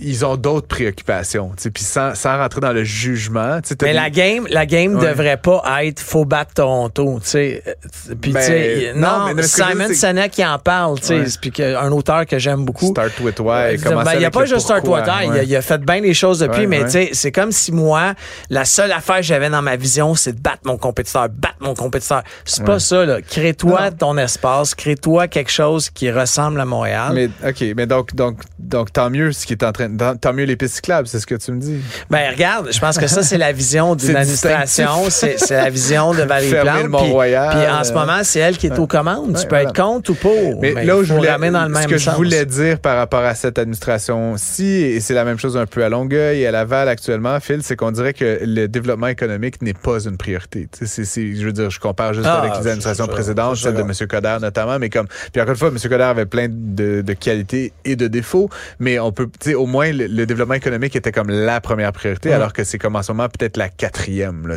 ils 0.00 0.24
ont 0.24 0.36
d'autres 0.36 0.66
préoccupations. 0.66 1.52
Puis 1.74 1.82
sans, 1.82 2.14
sans 2.14 2.38
rentrer 2.38 2.60
dans 2.60 2.72
le 2.72 2.84
jugement. 2.84 3.60
Mais 3.82 3.92
la 3.92 4.10
game, 4.10 4.46
la 4.48 4.66
game 4.66 4.98
devrait 4.98 5.36
pas 5.36 5.62
être 5.82 6.00
faut 6.00 6.24
battre 6.24 6.54
Toronto. 6.54 7.20
Puis 7.22 8.32
ben, 8.32 8.96
non, 8.96 9.34
non 9.34 9.42
Simon 9.42 9.92
Sinek 9.92 10.32
qui 10.32 10.44
en 10.44 10.58
parle, 10.58 10.98
ouais. 11.08 11.24
puis 11.40 11.52
un 11.62 11.90
auteur 11.92 12.26
que 12.26 12.38
j'aime 12.38 12.64
beaucoup. 12.64 12.90
Start 12.90 13.18
with 13.20 13.40
why. 13.40 13.76
Ben, 13.76 14.12
il 14.14 14.18
n'y 14.18 14.24
a 14.24 14.30
pas 14.30 14.44
juste 14.44 14.60
Start 14.60 14.86
with 14.86 15.06
why. 15.06 15.44
Il, 15.44 15.56
a, 15.56 15.62
fait 15.62 15.78
bien 15.78 16.00
les 16.00 16.14
choses 16.14 16.38
depuis, 16.40 16.66
mais 16.66 16.84
c'est 17.12 17.32
comme 17.32 17.52
si 17.52 17.72
moi, 17.72 18.14
la 18.50 18.64
seule 18.64 18.92
affaire 18.92 19.16
que 19.16 19.22
j'avais 19.22 19.50
dans 19.50 19.62
ma 19.62 19.76
vision, 19.76 20.14
c'est 20.14 20.32
de 20.32 20.40
battre 20.40 20.62
mon 20.64 20.76
compétiteur, 20.76 21.28
battre 21.28 21.56
mon 21.60 21.74
compétiteur. 21.74 22.22
C'est 22.44 22.64
pas 22.64 22.78
ça. 22.78 23.04
Crée-toi 23.28 23.90
ton 23.92 24.16
espace, 24.16 24.74
crée-toi 24.74 25.28
quelque 25.28 25.50
chose 25.50 25.90
qui 25.90 26.10
ressemble 26.10 26.60
à 26.60 26.64
Montréal. 26.64 27.12
Mais 27.14 27.30
OK, 27.48 27.64
mais 27.76 27.86
donc 27.86 28.14
donc 28.14 28.42
donc 28.58 28.92
tant 28.92 29.10
mieux 29.10 29.32
ce 29.32 29.46
qui 29.46 29.52
est 29.54 29.64
en 29.64 29.72
train 29.72 29.87
tant 30.20 30.32
mieux 30.32 30.44
les 30.44 30.56
pistes 30.56 30.76
cyclables, 30.76 31.08
c'est 31.08 31.20
ce 31.20 31.26
que 31.26 31.34
tu 31.34 31.52
me 31.52 31.60
dis. 31.60 31.80
Ben 32.10 32.30
regarde, 32.32 32.68
je 32.72 32.78
pense 32.78 32.98
que 32.98 33.06
ça, 33.06 33.22
c'est 33.22 33.38
la 33.38 33.52
vision 33.52 33.94
d'une 33.96 34.16
administration. 34.16 35.08
C'est 35.08 35.50
la 35.50 35.70
vision 35.70 36.12
de 36.12 36.22
Valérie 36.28 36.62
Plante. 36.62 36.82
le 36.82 36.88
Mont-Royal. 36.88 37.56
Puis, 37.56 37.70
en 37.70 37.84
ce 37.84 37.92
moment, 37.92 38.20
c'est 38.22 38.40
elle 38.40 38.56
qui 38.56 38.66
est 38.66 38.78
aux 38.78 38.86
commandes. 38.86 39.38
tu 39.38 39.46
peux 39.46 39.56
être 39.56 39.74
contre 39.74 40.10
ou 40.10 40.14
pour. 40.14 40.60
Mais, 40.60 40.84
là 40.84 40.96
où 40.96 41.04
je 41.04 41.14
voulais, 41.14 41.28
dans 41.28 41.64
le 41.64 41.68
même 41.68 41.82
ce 41.82 41.88
que 41.88 41.98
je 41.98 42.10
voulais 42.10 42.44
dire 42.44 42.78
par 42.80 42.96
rapport 42.96 43.24
à 43.24 43.34
cette 43.34 43.58
administration-ci, 43.58 44.64
et 44.64 45.00
c'est 45.00 45.14
la 45.14 45.24
même 45.24 45.38
chose 45.38 45.56
un 45.56 45.66
peu 45.66 45.84
à 45.84 45.88
Longueuil 45.88 46.40
et 46.40 46.46
à 46.46 46.50
Laval 46.50 46.88
actuellement, 46.88 47.38
Phil, 47.40 47.62
c'est 47.62 47.76
qu'on 47.76 47.90
dirait 47.90 48.12
que 48.12 48.40
le 48.42 48.66
développement 48.66 49.06
économique 49.06 49.62
n'est 49.62 49.74
pas 49.74 50.00
une 50.04 50.16
priorité. 50.16 50.68
je 50.80 51.44
veux 51.44 51.52
dire, 51.52 51.70
je 51.70 51.80
compare 51.80 52.14
juste 52.14 52.26
avec 52.26 52.52
ah, 52.54 52.58
les 52.60 52.66
administrations 52.66 53.06
précédentes, 53.06 53.56
celle 53.56 53.74
de 53.74 53.80
M. 53.80 53.92
Coder 54.08 54.36
notamment, 54.40 54.78
mais 54.78 54.90
comme, 54.90 55.06
puis 55.32 55.40
encore 55.40 55.52
une 55.52 55.58
fois, 55.58 55.68
M. 55.68 55.78
Coder 55.80 56.02
avait 56.04 56.26
plein 56.26 56.48
de, 56.50 57.02
de 57.02 57.12
qualités 57.12 57.72
et 57.84 57.96
de 57.96 58.08
défauts, 58.08 58.48
mais 58.78 58.98
on 58.98 59.12
peut, 59.12 59.26
tu 59.40 59.50
sais, 59.50 59.54
au 59.54 59.66
moins 59.66 59.77
le, 59.82 60.26
développement 60.26 60.54
économique 60.54 60.94
était 60.96 61.12
comme 61.12 61.30
la 61.30 61.60
première 61.60 61.92
priorité, 61.92 62.32
alors 62.32 62.52
que 62.52 62.64
c'est 62.64 62.78
comme 62.78 62.96
en 62.96 63.02
ce 63.02 63.12
moment 63.12 63.28
peut-être 63.28 63.56
la 63.56 63.68
quatrième. 63.68 64.46
Là, 64.46 64.56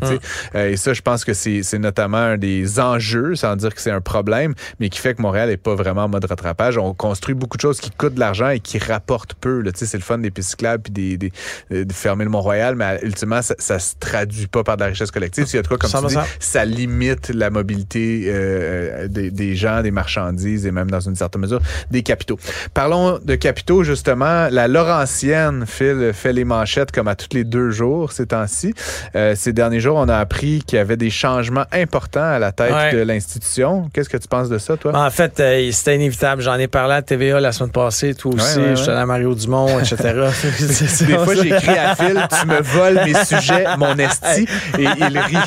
euh, 0.56 0.70
et 0.70 0.78
ça, 0.78 0.94
je 0.94 1.02
pense 1.02 1.26
que 1.26 1.34
c'est 1.34 1.80
notamment 1.80 2.18
un 2.18 2.38
des 2.38 2.80
enjeux, 2.80 3.36
sans 3.36 3.56
dire 3.56 3.74
que 3.74 3.82
c'est 3.82 3.92
un 3.92 4.02
problème, 4.02 4.54
mais 4.80 4.90
qui 4.90 5.00
fait 5.00 5.14
que 5.14 5.22
Montréal 5.22 5.50
n'est 5.50 5.58
pas 5.58 5.76
vraiment 5.76 6.06
en 6.06 6.10
mode 6.10 6.26
rattrapage. 6.26 6.78
On 6.78 6.94
construit 6.94 7.36
beaucoup 7.36 7.58
de 7.58 7.62
choses 7.62 7.80
qui 7.80 7.92
coûtent 7.92 8.16
de 8.16 8.20
l'argent 8.20 8.50
et 8.50 8.60
qui 8.60 8.78
rapportent 8.78 9.34
peu. 9.36 9.64
C'est 9.76 9.94
le 9.94 10.04
fun 10.04 10.18
des 10.18 10.32
pistes 10.32 10.52
cyclables 10.52 10.84
puis 10.84 10.94
des, 10.94 11.18
des, 11.18 11.86
de 11.86 11.94
fermer 11.94 12.24
le 12.24 12.30
Mont-Royal, 12.30 12.76
mais 12.76 13.00
ultimement, 13.04 13.42
ça, 13.42 13.56
ça 13.58 13.80
se 13.80 13.96
traduit 14.00 14.48
pas 14.48 14.64
par 14.64 14.78
de 14.78 14.82
la 14.82 14.88
richesse 14.88 15.12
collective. 15.12 15.46
S'il 15.46 15.58
y 15.58 15.60
a 15.60 15.64
de 15.64 15.68
quoi, 15.68 15.78
comme 15.78 15.90
tu 15.90 16.08
dis, 16.08 16.22
ça 16.40 16.66
limite 16.66 17.30
la 17.30 17.50
mobilité 17.50 18.26
euh, 18.28 19.08
des, 19.08 19.32
des 19.32 19.56
gens, 19.56 19.82
des 19.82 19.92
marchandises 19.92 20.66
et 20.66 20.72
même 20.72 20.90
dans 20.90 21.00
une 21.00 21.16
certaine 21.16 21.42
mesure 21.42 21.62
des 21.90 22.04
capitaux. 22.04 22.40
Parlons 22.74 23.20
de 23.24 23.36
capitaux, 23.36 23.84
justement. 23.84 24.48
La 24.50 24.68
Phil 25.68 26.12
fait 26.14 26.34
les 26.34 26.46
manchettes 26.46 26.92
comme 26.92 27.08
à 27.08 27.16
tous 27.16 27.30
les 27.34 27.44
deux 27.44 27.70
jours 27.72 28.12
ces 28.12 28.28
temps-ci. 28.28 28.74
Euh, 29.16 29.34
ces 29.36 29.54
derniers 29.54 29.80
jours, 29.80 29.98
on 29.98 30.10
a 30.10 30.18
appris 30.18 30.64
qu'il 30.66 30.78
y 30.78 30.80
avait 30.80 30.98
des 30.98 31.10
changements 31.10 31.66
importants 31.72 32.24
à 32.24 32.40
la 32.40 32.52
tête 32.52 32.94
de 32.94 33.02
l'institution. 33.02 33.90
Qu'est-ce 33.94 34.10
que 34.10 34.18
tu 34.18 34.28
penses 34.28 34.50
de 34.50 34.58
ça, 34.58 34.78
toi? 34.78 34.94
En 34.96 35.10
fait, 35.10 35.40
euh, 35.40 35.70
c'était 35.72 35.96
inévitable. 35.96 36.42
J'en 36.42 36.56
ai 36.56 36.68
parlé 36.68 36.96
à 36.96 37.02
TVA 37.02 37.40
la 37.40 37.52
semaine 37.52 37.72
passée, 37.72 38.16
toi 38.16 38.34
aussi. 38.36 38.60
je 38.72 38.76
suis 38.76 38.90
allé 38.90 39.00
à 39.00 39.06
Mario 39.06 39.36
Dumont, 39.36 39.80
etc. 39.80 39.96
des 41.06 41.18
fois, 41.18 41.36
j'écris 41.36 41.78
à 41.78 41.96
Phil, 41.96 42.28
tu 42.40 42.48
me 42.48 42.62
voles 42.62 43.02
mes 43.06 43.26
sujets, 43.26 43.66
mon 43.78 43.98
esti, 43.98 44.48
et 44.78 44.84
il 44.84 45.20
rit. 45.20 45.38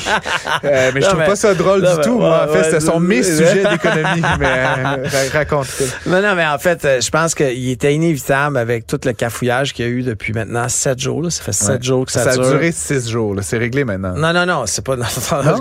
Euh, 0.63 0.91
mais 0.93 1.01
je 1.01 1.07
trouve 1.07 1.25
pas 1.25 1.35
ça 1.35 1.53
drôle 1.53 1.81
du 1.81 2.01
tout. 2.03 2.21
en 2.21 2.47
fait, 2.47 2.71
ce 2.71 2.79
sont 2.79 2.99
mes 2.99 3.23
sujets 3.23 3.63
d'économie. 3.69 4.21
mais 4.39 5.27
raconte. 5.33 5.67
Non, 6.05 6.21
non, 6.21 6.35
mais 6.35 6.45
en 6.45 6.57
fait, 6.57 7.01
je 7.01 7.09
pense 7.09 7.35
qu'il 7.35 7.69
était 7.69 7.93
inévitable 7.93 8.57
avec 8.57 8.87
tout 8.87 8.99
le 9.03 9.13
cafouillage 9.13 9.54
qu'il 9.63 9.85
y 9.85 9.87
a 9.87 9.91
eu 9.91 10.03
depuis 10.03 10.33
maintenant 10.33 10.67
sept 10.69 10.99
jours. 10.99 11.31
Ça 11.31 11.43
fait 11.43 11.51
sept 11.51 11.83
jours 11.83 12.05
que 12.05 12.11
ça, 12.11 12.23
dure. 12.23 12.43
Ça 12.43 12.49
a 12.49 12.51
duré 12.53 12.71
six 12.71 13.09
jours. 13.09 13.35
C'est 13.41 13.57
réglé 13.57 13.83
maintenant. 13.83 14.13
Non, 14.15 14.33
non, 14.33 14.45
non. 14.45 14.63
C'est 14.65 14.83
pas 14.83 14.95
dans 14.95 15.05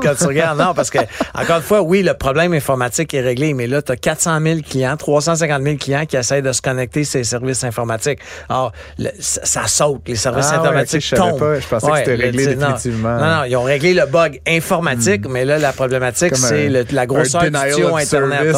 quand 0.01 0.15
tu 0.17 0.25
regardes. 0.25 0.59
Non, 0.59 0.75
parce 0.75 0.91
que, 0.91 0.99
encore 1.35 1.57
une 1.57 1.63
fois, 1.63 1.83
oui, 1.83 2.03
le 2.03 2.15
problème 2.15 2.53
informatique 2.55 3.13
est 3.15 3.21
réglé, 3.21 3.55
mais 3.55 3.67
là, 3.67 3.83
tu 3.83 3.93
as 3.93 3.97
400 3.97 4.41
000 4.41 4.61
clients, 4.69 4.97
350 4.97 5.63
000 5.63 5.77
clients 5.77 6.07
qui 6.07 6.17
essayent 6.17 6.43
de 6.43 6.53
se 6.53 6.63
connecter 6.63 7.01
à 7.01 7.05
ces 7.05 7.25
services 7.25 7.65
informatiques. 7.65 8.21
Alors, 8.49 8.73
ça, 9.19 9.67
saute. 9.67 10.03
Les 10.07 10.17
services 10.17 10.49
ah, 10.53 10.61
informatiques 10.61 11.05
je 11.07 11.17
tombent. 11.17 11.39
Pas. 11.39 11.61
Je 11.61 11.67
pensais 11.67 11.91
que 11.91 11.97
c'était 11.99 12.15
réglé 12.15 12.47
définitivement. 12.47 13.19
Non, 13.19 13.27
non, 13.27 13.45
ils 13.45 13.57
ont 13.57 13.65
réglé 13.65 13.95
le 13.95 14.07
bug 14.07 14.41
informatique, 14.47 15.27
hmm. 15.27 15.33
mais 15.33 15.45
là, 15.45 15.59
la 15.59 15.73
problématique, 15.73 16.37
c'est 16.37 16.69
la 16.91 17.07
grosseur 17.07 17.43
du 17.43 17.51
tuyau 17.51 17.97
Internet. 17.97 18.55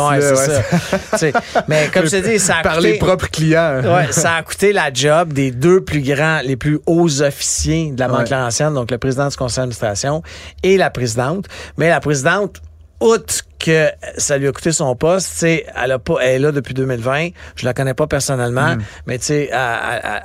c'est 1.16 1.32
ça. 1.32 1.40
mais 1.68 1.88
comme 1.92 2.04
je 2.04 2.10
te 2.10 2.28
dis, 2.28 2.38
ça 2.38 2.58
a 2.58 2.62
Par 2.66 2.80
les 2.80 2.98
propres 2.98 3.28
clients. 3.28 3.80
Ouais, 3.84 4.10
ça 4.10 4.34
a 4.34 4.42
coûté 4.42 4.72
la 4.72 4.92
job 4.92 5.15
des 5.24 5.50
deux 5.50 5.82
plus 5.82 6.02
grands, 6.02 6.40
les 6.44 6.56
plus 6.56 6.80
hauts 6.86 7.22
officiers 7.22 7.92
de 7.92 8.00
la 8.00 8.08
Banque 8.08 8.30
Laurentienne, 8.30 8.74
donc 8.74 8.90
le 8.90 8.98
président 8.98 9.28
du 9.28 9.36
conseil 9.36 9.62
d'administration 9.62 10.22
et 10.62 10.76
la 10.76 10.90
présidente. 10.90 11.46
Mais 11.78 11.88
la 11.88 12.00
présidente, 12.00 12.60
outre 13.00 13.34
que 13.58 13.90
ça 14.16 14.38
lui 14.38 14.48
a 14.48 14.52
coûté 14.52 14.72
son 14.72 14.94
poste, 14.96 15.42
elle, 15.42 15.92
a 15.92 15.98
pas, 15.98 16.16
elle 16.20 16.34
est 16.34 16.38
là 16.38 16.52
depuis 16.52 16.74
2020. 16.74 17.30
Je 17.56 17.64
la 17.64 17.74
connais 17.74 17.94
pas 17.94 18.06
personnellement, 18.06 18.76
mm. 18.76 18.82
mais 19.06 19.16
elle, 19.28 19.48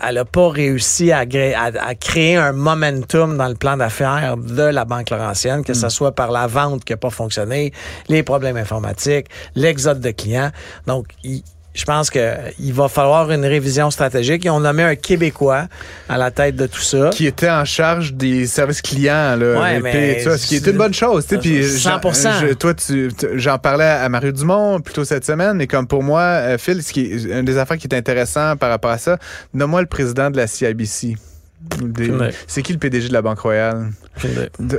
elle, 0.04 0.18
a 0.18 0.26
pas 0.26 0.50
réussi 0.50 1.12
à, 1.12 1.20
à, 1.20 1.96
créer 1.96 2.36
un 2.36 2.52
momentum 2.52 3.38
dans 3.38 3.48
le 3.48 3.56
plan 3.56 3.78
d'affaires 3.78 4.38
de 4.38 4.64
la 4.64 4.86
Banque 4.86 5.10
Laurentienne, 5.10 5.64
que 5.64 5.74
ce 5.74 5.88
mm. 5.88 5.90
soit 5.90 6.12
par 6.14 6.32
la 6.32 6.48
vente 6.48 6.84
qui 6.84 6.94
n'a 6.94 6.98
pas 6.98 7.10
fonctionné, 7.10 7.74
les 8.10 8.24
problèmes 8.24 8.58
informatiques, 8.58 9.28
l'exode 9.56 10.00
de 10.00 10.12
clients. 10.12 10.52
Donc, 10.88 11.08
il, 11.24 11.44
je 11.74 11.86
pense 11.86 12.10
qu'il 12.10 12.74
va 12.74 12.90
falloir 12.90 13.32
une 13.32 13.46
révision 13.46 13.92
stratégique. 13.92 14.44
Ils 14.46 14.50
ont 14.50 14.60
nommé 14.60 14.84
un 14.84 14.96
Québécois 14.96 15.68
à 16.10 16.18
la 16.18 16.30
tête 16.30 16.56
de 16.56 16.68
tout 16.68 16.82
ça. 16.82 17.10
Qui 17.12 17.28
était 17.28 17.50
en 17.50 17.64
charge 17.66 18.14
des 18.14 18.46
services 18.46 18.82
clients, 18.82 19.38
là, 19.38 19.80
ce 19.82 20.48
qui 20.48 20.56
est 20.56 20.68
une 20.68 20.78
bonne 20.78 20.94
chose. 20.94 21.26
100%. 21.28 22.56
toi, 22.56 22.74
j'en 23.36 23.58
parlais 23.58 23.84
à 23.86 24.10
Mario 24.10 24.32
Dumont 24.32 24.80
plutôt 24.82 25.06
cette 25.06 25.26
semaine, 25.26 25.62
et 25.62 25.68
comme 25.68 25.88
pour 25.88 26.04
moi, 26.04 26.22
euh, 26.22 26.58
Phil, 26.58 26.84
ce 26.84 26.92
qui 26.92 27.02
est, 27.02 27.40
une 27.40 27.46
des 27.46 27.58
affaires 27.58 27.78
qui 27.78 27.88
est 27.88 27.96
intéressant 27.96 28.58
par 28.58 28.70
rapport 28.70 28.92
à 28.92 28.98
ça, 28.98 29.18
nomme-moi 29.54 29.82
le 29.82 29.88
président 29.88 30.30
de 30.30 30.38
la 30.38 30.48
CIBC. 30.48 31.16
C'est 32.48 32.62
qui 32.62 32.74
le 32.74 32.80
PDG 32.80 33.10
de 33.10 33.14
la 33.14 33.22
Banque 33.22 33.40
Royale? 33.40 33.92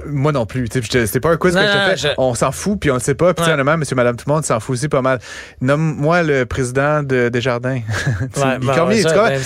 moi 0.07 0.33
non 0.33 0.47
plus. 0.47 0.69
C'était 0.71 1.21
pas 1.21 1.31
un 1.31 1.37
quiz 1.37 1.55
que 1.55 1.61
je 1.61 1.93
te 1.95 2.01
fais. 2.01 2.15
On 2.19 2.35
s'en 2.35 2.53
fout, 2.53 2.79
puis 2.79 2.91
on 2.91 2.97
ne 2.97 3.01
sait 3.01 3.15
pas. 3.15 3.35
Puis 3.35 3.45
ouais. 3.45 3.77
monsieur, 3.77 3.97
madame, 3.97 4.17
tout 4.17 4.25
le 4.27 4.35
monde 4.35 4.45
s'en 4.45 4.61
fout 4.61 4.75
aussi 4.75 4.89
pas 4.89 5.03
mal. 5.03 5.19
Nomme-moi 5.61 6.23
le 6.23 6.47
président 6.47 7.03
de 7.03 7.29
Desjardins. 7.29 7.81
Ouais, 8.43 8.59
il 8.61 8.69
combien, 8.69 9.03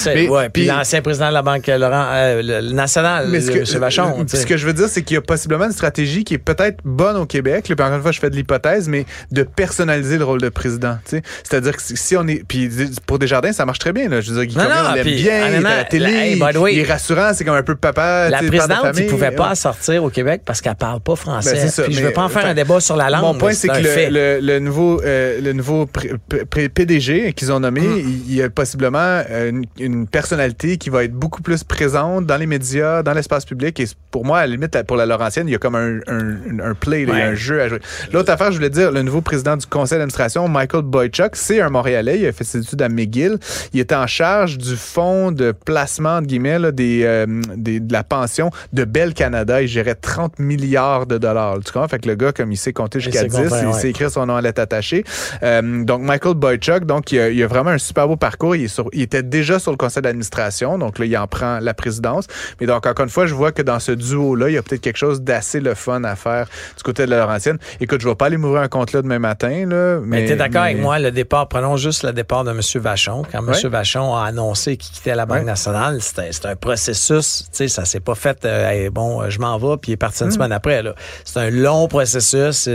ben, 0.06 0.50
puis 0.50 0.66
l'ancien 0.66 1.02
président 1.02 1.28
de 1.28 1.34
la 1.34 1.42
Banque 1.42 1.66
Laurent, 1.66 2.06
euh, 2.12 2.42
le 2.42 2.72
national, 2.72 3.26
mais 3.28 3.40
ce 3.40 3.50
que, 3.50 3.78
Vachon. 3.78 4.24
ce 4.26 4.46
que 4.46 4.56
je 4.56 4.66
veux 4.66 4.72
dire, 4.72 4.88
c'est 4.88 5.02
qu'il 5.02 5.14
y 5.14 5.18
a 5.18 5.20
possiblement 5.20 5.64
une 5.64 5.72
stratégie 5.72 6.24
qui 6.24 6.34
est 6.34 6.38
peut-être 6.38 6.78
bonne 6.84 7.16
au 7.16 7.26
Québec. 7.26 7.64
Puis 7.64 7.72
encore 7.72 7.96
une 7.96 8.02
fois, 8.02 8.12
je 8.12 8.20
fais 8.20 8.30
de 8.30 8.36
l'hypothèse, 8.36 8.88
mais 8.88 9.06
de 9.32 9.42
personnaliser 9.42 10.18
le 10.18 10.24
rôle 10.24 10.40
de 10.40 10.48
président. 10.48 10.98
C'est-à-dire 11.04 11.76
que 11.76 11.82
si 11.82 12.16
on 12.16 12.26
est. 12.28 12.44
Puis 12.46 12.70
pour 13.06 13.18
Desjardins, 13.18 13.52
ça 13.52 13.66
marche 13.66 13.78
très 13.78 13.92
bien. 13.92 14.08
Là. 14.08 14.20
Je 14.20 14.32
veux 14.32 14.44
dire, 14.44 14.46
Guy 14.46 14.56
on 14.58 14.94
l'aime 14.94 15.04
bien, 15.04 15.48
il 15.48 15.54
est 15.54 15.66
à 15.66 15.76
la 15.76 15.84
télé, 15.84 16.38
il 16.70 16.78
est 16.78 16.90
rassurant, 16.90 17.25
c'est 17.34 17.44
comme 17.44 17.54
un 17.54 17.62
peu 17.62 17.74
papa. 17.74 18.28
La 18.28 18.38
présidente, 18.38 18.96
il 18.96 19.06
pouvait 19.06 19.30
pas 19.30 19.54
sortir 19.54 20.04
au 20.04 20.10
Québec 20.10 20.42
parce 20.44 20.60
qu'elle 20.60 20.74
parle 20.74 21.00
pas 21.00 21.16
français. 21.16 21.52
Ben, 21.54 21.68
ça, 21.68 21.82
puis 21.84 21.92
je 21.92 22.02
veux 22.02 22.12
pas 22.12 22.24
en 22.24 22.28
faire 22.28 22.46
un 22.46 22.54
débat 22.54 22.80
sur 22.80 22.96
la 22.96 23.10
langue. 23.10 23.22
Mon 23.22 23.34
point, 23.34 23.52
c'est 23.52 23.68
que 23.68 24.12
le, 24.12 24.40
le, 24.40 24.58
nouveau, 24.58 25.00
euh, 25.02 25.40
le 25.40 25.52
nouveau 25.52 25.86
PDG 25.86 27.32
qu'ils 27.32 27.52
ont 27.52 27.60
nommé, 27.60 27.80
mm. 27.80 28.22
il 28.28 28.34
y 28.34 28.42
a 28.42 28.50
possiblement 28.50 29.22
euh, 29.30 29.52
une, 29.78 30.06
personnalité 30.06 30.76
qui 30.76 30.90
va 30.90 31.04
être 31.04 31.12
beaucoup 31.12 31.42
plus 31.42 31.64
présente 31.64 32.26
dans 32.26 32.36
les 32.36 32.46
médias, 32.46 33.02
dans 33.02 33.12
l'espace 33.12 33.44
public. 33.44 33.78
Et 33.80 33.86
pour 34.10 34.24
moi, 34.24 34.38
à 34.38 34.46
la 34.46 34.52
limite, 34.52 34.82
pour 34.84 34.96
la 34.96 35.06
Laurentienne, 35.06 35.48
il 35.48 35.52
y 35.52 35.54
a 35.54 35.58
comme 35.58 35.74
un, 35.74 36.00
un, 36.06 36.74
play, 36.74 37.06
un 37.10 37.34
jeu 37.34 37.60
à 37.60 37.68
jouer. 37.68 37.80
L'autre 38.12 38.32
affaire, 38.32 38.50
je 38.52 38.56
voulais 38.56 38.70
dire, 38.70 38.92
le 38.92 39.02
nouveau 39.02 39.20
président 39.20 39.56
du 39.56 39.66
conseil 39.66 39.98
d'administration, 39.98 40.48
Michael 40.48 40.82
Boychuk, 40.82 41.34
c'est 41.34 41.60
un 41.60 41.70
Montréalais. 41.70 42.20
Il 42.20 42.26
a 42.26 42.32
fait 42.32 42.44
ses 42.44 42.60
études 42.60 42.82
à 42.82 42.88
McGill. 42.88 43.38
Il 43.72 43.80
était 43.80 43.94
en 43.94 44.06
charge 44.06 44.58
du 44.58 44.76
fonds 44.76 45.32
de 45.32 45.52
placement, 45.52 46.20
de 46.20 46.26
guillemets, 46.26 46.72
des 46.72 47.04
euh, 47.24 47.42
des, 47.56 47.80
de 47.80 47.92
la 47.92 48.04
pension 48.04 48.50
de 48.72 48.84
Bell 48.84 49.14
Canada. 49.14 49.62
Il 49.62 49.68
gérait 49.68 49.94
30 49.94 50.38
milliards 50.38 51.06
de 51.06 51.18
dollars. 51.18 51.58
Tu 51.64 51.72
comprends? 51.72 51.88
Fait 51.88 51.98
que 51.98 52.08
le 52.08 52.14
gars, 52.14 52.32
comme 52.32 52.52
il 52.52 52.56
sait 52.56 52.72
compter 52.72 53.00
jusqu'à 53.00 53.24
10, 53.24 53.52
il 53.66 53.74
sait 53.74 53.90
écrire 53.90 54.10
son 54.10 54.26
nom 54.26 54.36
à 54.36 54.40
lettre 54.40 54.60
attachée. 54.60 55.04
Euh, 55.42 55.84
donc, 55.84 56.02
Michael 56.02 56.34
Boychuk, 56.34 56.84
donc, 56.84 57.12
il 57.12 57.20
a, 57.20 57.28
il 57.30 57.42
a, 57.42 57.46
vraiment 57.46 57.70
un 57.70 57.78
super 57.78 58.08
beau 58.08 58.16
parcours. 58.16 58.56
Il, 58.56 58.64
est 58.64 58.68
sur, 58.68 58.88
il 58.92 59.02
était 59.02 59.22
déjà 59.22 59.58
sur 59.58 59.70
le 59.70 59.76
conseil 59.76 60.02
d'administration. 60.02 60.78
Donc, 60.78 60.98
là, 60.98 61.06
il 61.06 61.16
en 61.16 61.26
prend 61.26 61.58
la 61.60 61.74
présidence. 61.74 62.26
Mais 62.60 62.66
donc, 62.66 62.86
encore 62.86 63.04
une 63.04 63.10
fois, 63.10 63.26
je 63.26 63.34
vois 63.34 63.52
que 63.52 63.62
dans 63.62 63.80
ce 63.80 63.92
duo-là, 63.92 64.48
il 64.48 64.54
y 64.54 64.58
a 64.58 64.62
peut-être 64.62 64.80
quelque 64.80 64.96
chose 64.96 65.22
d'assez 65.22 65.60
le 65.60 65.74
fun 65.74 66.04
à 66.04 66.16
faire 66.16 66.46
du 66.76 66.82
côté 66.82 67.06
de 67.06 67.10
la 67.10 67.18
Laurentienne. 67.18 67.58
Écoute, 67.80 68.00
je 68.00 68.08
vais 68.08 68.14
pas 68.14 68.26
aller 68.26 68.36
m'ouvrir 68.36 68.62
un 68.62 68.68
compte 68.68 68.92
là 68.92 69.02
demain 69.02 69.18
matin, 69.18 69.66
là. 69.66 70.00
Mais, 70.00 70.20
mais 70.20 70.26
tu 70.26 70.32
es 70.32 70.36
d'accord 70.36 70.62
avec 70.62 70.80
moi, 70.80 70.98
le 70.98 71.10
départ, 71.10 71.48
prenons 71.48 71.76
juste 71.76 72.02
le 72.02 72.12
départ 72.12 72.44
de 72.44 72.50
M. 72.50 72.60
Vachon. 72.80 73.22
Quand 73.30 73.38
M. 73.38 73.70
Vachon 73.70 74.14
a 74.14 74.26
annoncé 74.26 74.76
qu'il 74.76 74.94
quittait 74.94 75.14
la 75.14 75.26
Banque 75.26 75.44
nationale, 75.44 76.00
c'était 76.00 76.30
un 76.48 76.56
processus, 76.56 77.05
tu 77.08 77.22
sais, 77.22 77.68
ça 77.68 77.84
s'est 77.84 78.00
pas 78.00 78.14
fait, 78.14 78.44
euh, 78.44 78.90
bon, 78.90 79.28
je 79.28 79.38
m'en 79.38 79.58
vais, 79.58 79.76
puis 79.76 79.92
il 79.92 79.94
est 79.94 79.96
parti 79.96 80.22
une 80.22 80.28
hmm. 80.28 80.32
semaine 80.32 80.52
après, 80.52 80.82
là. 80.82 80.94
C'est 81.24 81.40
un 81.40 81.50
long 81.50 81.88
processus, 81.88 82.68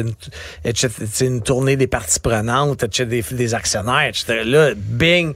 c'est 0.63 1.25
une, 1.25 1.41
tournée 1.41 1.75
des 1.75 1.87
parties 1.87 2.19
prenantes, 2.19 2.85
des, 2.85 3.23
des 3.31 3.53
actionnaires, 3.53 4.07
etc. 4.07 4.43
Là, 4.45 4.69
bing, 4.75 5.33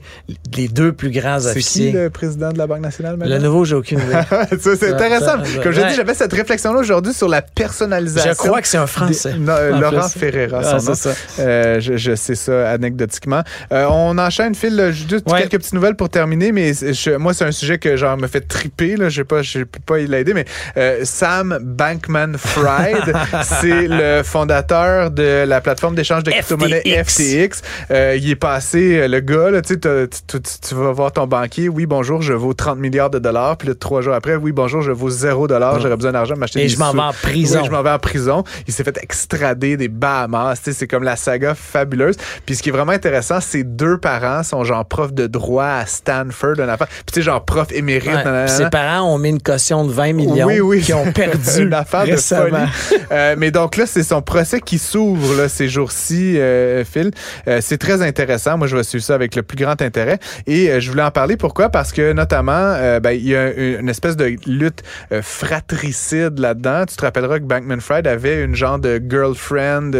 les 0.56 0.68
deux 0.68 0.92
plus 0.92 1.10
grands 1.10 1.46
officiers. 1.46 1.86
C'est 1.86 1.90
qui 1.92 1.96
le 1.96 2.10
président 2.10 2.52
de 2.52 2.58
la 2.58 2.66
Banque 2.66 2.80
nationale 2.80 3.16
maintenant? 3.16 3.36
Le 3.36 3.42
nouveau, 3.42 3.64
j'ai 3.64 3.74
aucune 3.74 4.00
idée. 4.00 4.20
c'est 4.60 4.92
intéressant. 4.92 5.38
Comme 5.62 5.72
je 5.72 5.80
dis, 5.80 5.94
j'avais 5.94 6.14
cette 6.14 6.32
réflexion-là 6.32 6.80
aujourd'hui 6.80 7.12
sur 7.12 7.28
la 7.28 7.42
personnalisation. 7.42 8.32
Je 8.32 8.36
crois 8.36 8.60
que 8.60 8.68
c'est 8.68 8.78
un 8.78 8.86
Français. 8.86 9.34
Laurent 9.36 10.08
Ferreira, 10.08 10.60
ah, 10.64 10.78
ça. 10.78 11.10
Euh, 11.38 11.80
je, 11.80 12.14
sais 12.14 12.34
ça 12.34 12.70
anecdotiquement. 12.70 13.42
Euh, 13.72 13.86
on 13.90 14.16
enchaîne, 14.18 14.54
Phil, 14.54 14.92
juste 14.92 15.26
quelques 15.26 15.58
petites 15.58 15.74
nouvelles 15.74 15.96
pour 15.96 16.08
terminer, 16.08 16.52
mais 16.52 16.72
moi, 17.18 17.34
c'est 17.34 17.44
un 17.44 17.52
sujet 17.52 17.78
que 17.78 17.96
genre 17.96 18.16
me 18.16 18.26
fait 18.26 18.40
triper. 18.40 18.85
Là. 18.94 19.08
Je 19.08 19.20
ne 19.20 19.24
pas, 19.24 19.40
peux 19.40 19.80
pas 19.84 19.98
l'aider, 19.98 20.34
mais 20.34 20.44
euh, 20.76 21.00
Sam 21.04 21.58
Bankman-Fried, 21.60 23.12
c'est 23.42 23.88
le 23.88 24.22
fondateur 24.22 25.10
de 25.10 25.44
la 25.44 25.60
plateforme 25.60 25.96
d'échange 25.96 26.22
de 26.22 26.30
crypto-monnaies 26.30 26.82
FTX. 27.04 27.62
il 27.90 28.30
est 28.30 28.36
passé, 28.36 29.08
le 29.08 29.20
gars, 29.20 29.50
là, 29.50 29.62
tu, 29.62 29.78
tu 29.78 30.74
vas 30.74 30.92
voir 30.92 31.12
ton 31.12 31.26
banquier. 31.26 31.68
Oui, 31.68 31.86
bonjour, 31.86 32.22
je 32.22 32.32
vaux 32.32 32.54
30 32.54 32.78
milliards 32.78 33.10
de 33.10 33.18
dollars. 33.18 33.56
Puis 33.56 33.68
là, 33.68 33.74
trois 33.74 34.00
jours 34.00 34.14
après, 34.14 34.36
oui, 34.36 34.52
bonjour, 34.52 34.82
je 34.82 34.92
vaux 34.92 35.10
0 35.10 35.48
dollars. 35.48 35.80
J'aurais 35.80 35.96
besoin 35.96 36.12
d'argent 36.12 36.36
m'acheter 36.36 36.64
Et 36.64 36.68
je 36.68 36.78
m'en 36.78 36.92
vais 36.92 37.00
en 37.00 37.12
prison. 37.12 37.64
je 37.64 37.70
m'en 37.70 37.82
vais 37.82 37.90
en 37.90 37.98
prison. 37.98 38.44
Il 38.66 38.72
s'est 38.72 38.84
fait 38.84 38.98
extrader 39.02 39.76
des 39.76 39.88
Bahamas. 39.88 40.60
C'est 40.62 40.86
comme 40.86 41.02
la 41.02 41.16
saga 41.16 41.54
fabuleuse. 41.54 42.16
Puis 42.44 42.56
ce 42.56 42.62
qui 42.62 42.68
est 42.68 42.72
vraiment 42.72 42.92
intéressant, 42.92 43.40
ses 43.40 43.64
deux 43.64 43.98
parents 43.98 44.42
sont 44.42 44.64
genre 44.64 44.84
prof 44.84 45.12
de 45.12 45.26
droit 45.26 45.64
à 45.64 45.86
Stanford, 45.86 46.60
un 46.60 46.68
affaire. 46.68 46.88
Puis 46.88 47.04
tu 47.06 47.14
sais, 47.14 47.22
genre 47.22 47.44
prof 47.44 47.68
émérite. 47.72 48.26
Ses 48.66 48.70
parents 48.70 49.14
ont 49.14 49.18
mis 49.18 49.30
une 49.30 49.42
caution 49.42 49.84
de 49.84 49.92
20 49.92 50.12
millions 50.12 50.46
oui, 50.46 50.60
oui. 50.60 50.80
qui 50.80 50.92
ont 50.92 51.10
perdu 51.12 51.50
une 51.62 51.74
affaire 51.74 52.04
récemment. 52.04 52.64
de. 52.64 52.96
Euh, 53.12 53.34
mais 53.38 53.50
donc 53.50 53.76
là, 53.76 53.86
c'est 53.86 54.02
son 54.02 54.22
procès 54.22 54.60
qui 54.60 54.78
s'ouvre 54.78 55.48
ces 55.48 55.68
jours-ci, 55.68 56.38
euh, 56.38 56.84
Phil. 56.84 57.10
Euh, 57.48 57.60
c'est 57.60 57.78
très 57.78 58.02
intéressant. 58.02 58.58
Moi, 58.58 58.66
je 58.66 58.76
vais 58.76 58.82
suivre 58.82 59.04
ça 59.04 59.14
avec 59.14 59.36
le 59.36 59.42
plus 59.42 59.56
grand 59.56 59.80
intérêt. 59.80 60.18
Et 60.46 60.80
je 60.80 60.90
voulais 60.90 61.02
en 61.02 61.10
parler. 61.10 61.36
Pourquoi? 61.36 61.68
Parce 61.68 61.92
que 61.92 62.12
notamment, 62.12 62.76
ben, 63.00 63.12
il 63.12 63.28
y 63.28 63.36
a 63.36 63.52
une 63.52 63.88
espèce 63.88 64.16
de 64.16 64.36
lutte 64.46 64.82
fratricide 65.22 66.38
là-dedans. 66.38 66.84
Tu 66.86 66.96
te 66.96 67.02
rappelleras 67.02 67.38
que 67.38 67.44
Bankman 67.44 67.80
Fried 67.80 68.06
avait 68.06 68.42
une 68.42 68.54
genre 68.54 68.78
de 68.78 69.00
girlfriend 69.08 69.92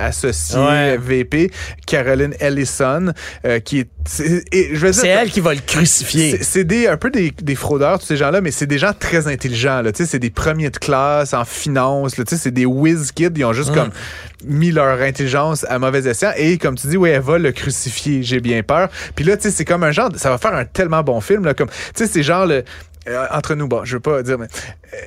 associée 0.00 0.96
VP, 0.98 1.50
Caroline 1.86 2.34
Ellison, 2.40 3.12
qui 3.64 3.80
est 3.80 3.88
c'est 4.08 5.08
elle 5.08 5.30
qui 5.30 5.40
va 5.40 5.54
le 5.54 5.60
crucifier. 5.60 6.38
C'est 6.42 6.64
des 6.64 6.86
un 6.86 6.96
peu 6.96 7.10
des, 7.10 7.30
des 7.30 7.54
fraudeurs 7.54 8.00
ces 8.08 8.16
gens-là, 8.16 8.40
mais 8.40 8.50
c'est 8.50 8.66
des 8.66 8.78
gens 8.78 8.92
très 8.98 9.28
intelligents. 9.28 9.82
Là, 9.82 9.90
c'est 9.94 10.18
des 10.18 10.30
premiers 10.30 10.70
de 10.70 10.78
classe 10.78 11.34
en 11.34 11.44
finance. 11.44 12.16
Là, 12.16 12.24
c'est 12.26 12.50
des 12.50 12.66
whiz 12.66 13.12
kids. 13.12 13.30
Ils 13.36 13.44
ont 13.44 13.52
juste 13.52 13.72
comme 13.72 13.90
mis 14.44 14.70
leur 14.70 15.00
intelligence 15.00 15.64
à 15.68 15.78
mauvais 15.78 16.06
escient. 16.06 16.32
Et 16.36 16.58
comme 16.58 16.76
tu 16.76 16.86
dis, 16.88 16.96
oui, 16.96 17.10
elle 17.10 17.22
va 17.22 17.38
le 17.38 17.52
crucifier. 17.52 18.22
J'ai 18.22 18.40
bien 18.40 18.62
peur. 18.62 18.88
Puis 19.14 19.24
là, 19.24 19.36
tu 19.36 19.44
sais, 19.44 19.50
c'est 19.50 19.64
comme 19.64 19.84
un 19.84 19.92
genre. 19.92 20.10
Ça 20.16 20.30
va 20.30 20.38
faire 20.38 20.54
un 20.54 20.64
tellement 20.64 21.02
bon 21.02 21.20
film. 21.20 21.44
Là, 21.44 21.54
comme, 21.54 21.68
c'est 21.94 22.22
genre 22.22 22.46
le 22.46 22.64
euh, 23.08 23.26
entre 23.30 23.54
nous, 23.54 23.68
bon, 23.68 23.84
je 23.84 23.96
veux 23.96 24.00
pas 24.00 24.22
dire, 24.22 24.38
mais 24.38 24.48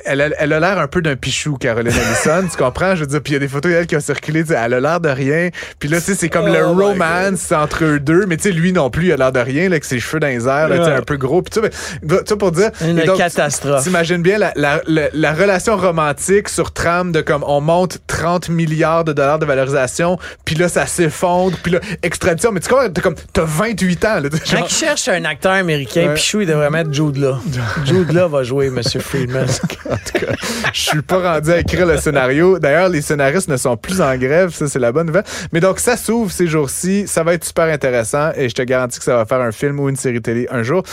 elle 0.05 0.21
a, 0.21 0.29
elle 0.37 0.53
a 0.53 0.59
l'air 0.59 0.79
un 0.79 0.87
peu 0.87 1.01
d'un 1.01 1.15
pichou, 1.15 1.57
Caroline 1.57 1.91
Ellison, 1.91 2.47
tu 2.49 2.57
comprends? 2.57 2.95
Je 2.95 3.01
veux 3.01 3.07
dire, 3.07 3.21
puis 3.21 3.31
il 3.31 3.35
y 3.35 3.37
a 3.37 3.39
des 3.39 3.47
photos 3.47 3.71
d'elle 3.71 3.87
qui 3.87 3.95
ont 3.95 4.01
circulé, 4.01 4.43
elle 4.49 4.73
a 4.73 4.79
l'air 4.79 4.99
de 4.99 5.09
rien. 5.09 5.49
Puis 5.79 5.89
là, 5.89 5.97
tu 5.99 6.05
sais, 6.05 6.15
c'est 6.15 6.29
comme 6.29 6.47
le 6.47 6.63
oh 6.63 6.73
romance 6.73 7.51
entre 7.51 7.83
eux 7.85 7.99
deux, 7.99 8.25
mais 8.25 8.37
tu 8.37 8.43
sais, 8.43 8.51
lui 8.51 8.73
non 8.73 8.89
plus, 8.89 9.07
il 9.07 9.11
a 9.11 9.17
l'air 9.17 9.31
de 9.31 9.39
rien, 9.39 9.63
là, 9.63 9.73
avec 9.73 9.85
ses 9.85 9.99
cheveux 9.99 10.19
dans 10.19 10.27
les 10.27 10.47
airs, 10.47 10.69
là, 10.69 10.97
un 10.97 11.01
peu 11.01 11.17
gros. 11.17 11.41
Puis 11.41 11.59
tu 11.59 12.17
sais, 12.25 12.35
pour 12.35 12.51
dire... 12.51 12.71
Une 12.81 13.03
donc, 13.03 13.17
catastrophe. 13.17 13.83
T'imagines 13.83 14.21
bien 14.21 14.37
la, 14.37 14.53
la, 14.55 14.81
la, 14.87 15.33
relation 15.33 15.77
romantique 15.77 16.49
sur 16.49 16.71
trame 16.71 17.11
de 17.11 17.21
comme, 17.21 17.43
on 17.47 17.61
monte 17.61 17.99
30 18.07 18.49
milliards 18.49 19.03
de 19.03 19.13
dollars 19.13 19.39
de 19.39 19.45
valorisation, 19.45 20.17
puis 20.45 20.55
là, 20.55 20.69
ça 20.69 20.85
s'effondre, 20.85 21.57
puis 21.63 21.73
là, 21.73 21.79
extradition. 22.03 22.51
Mais 22.51 22.59
tu 22.59 22.69
comprends, 22.69 22.89
t'as 22.89 23.01
comme, 23.01 23.15
t'as 23.33 23.45
28 23.45 24.05
ans, 24.05 24.19
là. 24.19 24.29
Genre... 24.29 24.61
Quand 24.61 24.69
cherche 24.69 25.07
un 25.07 25.25
acteur 25.25 25.53
américain, 25.53 26.13
Pichou, 26.13 26.41
il 26.41 26.47
devrait 26.47 26.69
mettre 26.69 26.93
Jude 26.93 27.17
là. 27.17 27.39
Jude 27.85 28.11
là 28.11 28.27
va 28.27 28.43
jouer 28.43 28.67
M. 28.67 28.81
Friedman. 28.83 29.47
En 29.89 29.95
tout 29.95 30.25
cas, 30.25 30.33
je 30.73 30.79
suis 30.79 31.01
pas 31.01 31.33
rendu 31.33 31.51
à 31.51 31.59
écrire 31.59 31.85
le 31.85 31.97
scénario. 31.97 32.59
D'ailleurs, 32.59 32.89
les 32.89 33.01
scénaristes 33.01 33.49
ne 33.49 33.57
sont 33.57 33.77
plus 33.77 34.01
en 34.01 34.15
grève. 34.17 34.53
Ça, 34.53 34.67
c'est 34.67 34.79
la 34.79 34.91
bonne 34.91 35.07
nouvelle. 35.07 35.23
Mais 35.51 35.59
donc, 35.59 35.79
ça 35.79 35.97
s'ouvre 35.97 36.31
ces 36.31 36.47
jours-ci. 36.47 37.07
Ça 37.07 37.23
va 37.23 37.33
être 37.33 37.43
super 37.43 37.65
intéressant 37.65 38.31
et 38.35 38.49
je 38.49 38.55
te 38.55 38.61
garantis 38.61 38.99
que 38.99 39.05
ça 39.05 39.15
va 39.15 39.25
faire 39.25 39.41
un 39.41 39.51
film 39.51 39.79
ou 39.79 39.89
une 39.89 39.95
série 39.95 40.21
télé 40.21 40.47
un 40.51 40.63
jour. 40.63 40.83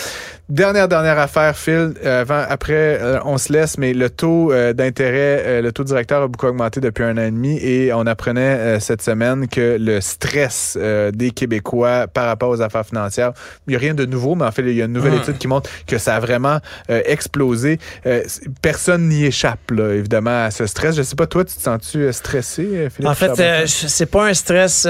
Dernière, 0.48 0.88
dernière 0.88 1.18
affaire, 1.18 1.54
Phil. 1.54 1.92
Euh, 2.02 2.22
avant, 2.22 2.42
après, 2.48 2.98
euh, 3.02 3.18
on 3.26 3.36
se 3.36 3.52
laisse, 3.52 3.76
mais 3.76 3.92
le 3.92 4.08
taux 4.08 4.50
euh, 4.50 4.72
d'intérêt, 4.72 5.60
le 5.60 5.72
taux 5.72 5.84
directeur 5.84 6.22
a 6.22 6.26
beaucoup 6.26 6.46
augmenté 6.46 6.80
depuis 6.80 7.04
un 7.04 7.18
an 7.18 7.22
et 7.22 7.30
demi 7.30 7.58
et 7.58 7.92
on 7.92 8.06
apprenait 8.06 8.80
cette 8.80 9.02
semaine 9.02 9.46
que 9.46 9.76
le 9.78 10.00
stress 10.00 10.78
des 11.12 11.32
Québécois 11.32 12.06
par 12.06 12.24
rapport 12.24 12.48
aux 12.48 12.62
affaires 12.62 12.86
financières, 12.86 13.32
il 13.66 13.70
n'y 13.70 13.76
a 13.76 13.78
rien 13.78 13.92
de 13.92 14.06
nouveau, 14.06 14.36
mais 14.36 14.46
en 14.46 14.50
fait, 14.50 14.62
il 14.62 14.72
y 14.72 14.80
a 14.80 14.86
une 14.86 14.92
nouvelle 14.92 15.12
mm. 15.12 15.18
étude 15.18 15.38
qui 15.38 15.48
montre 15.48 15.68
que 15.86 15.98
ça 15.98 16.16
a 16.16 16.20
vraiment 16.20 16.60
explosé. 16.88 17.78
Personne 18.70 19.08
n'y 19.08 19.24
échappe, 19.24 19.70
là, 19.70 19.94
évidemment, 19.94 20.44
à 20.44 20.50
ce 20.50 20.66
stress. 20.66 20.96
Je 20.96 21.02
sais 21.02 21.16
pas, 21.16 21.26
toi, 21.26 21.44
tu 21.44 21.54
te 21.54 21.62
sens-tu 21.62 22.12
stressé, 22.12 22.88
Philippe? 22.90 23.10
En 23.10 23.14
fait, 23.14 23.66
c'est 23.66 24.06
pas 24.06 24.26
un 24.26 24.34
stress 24.34 24.88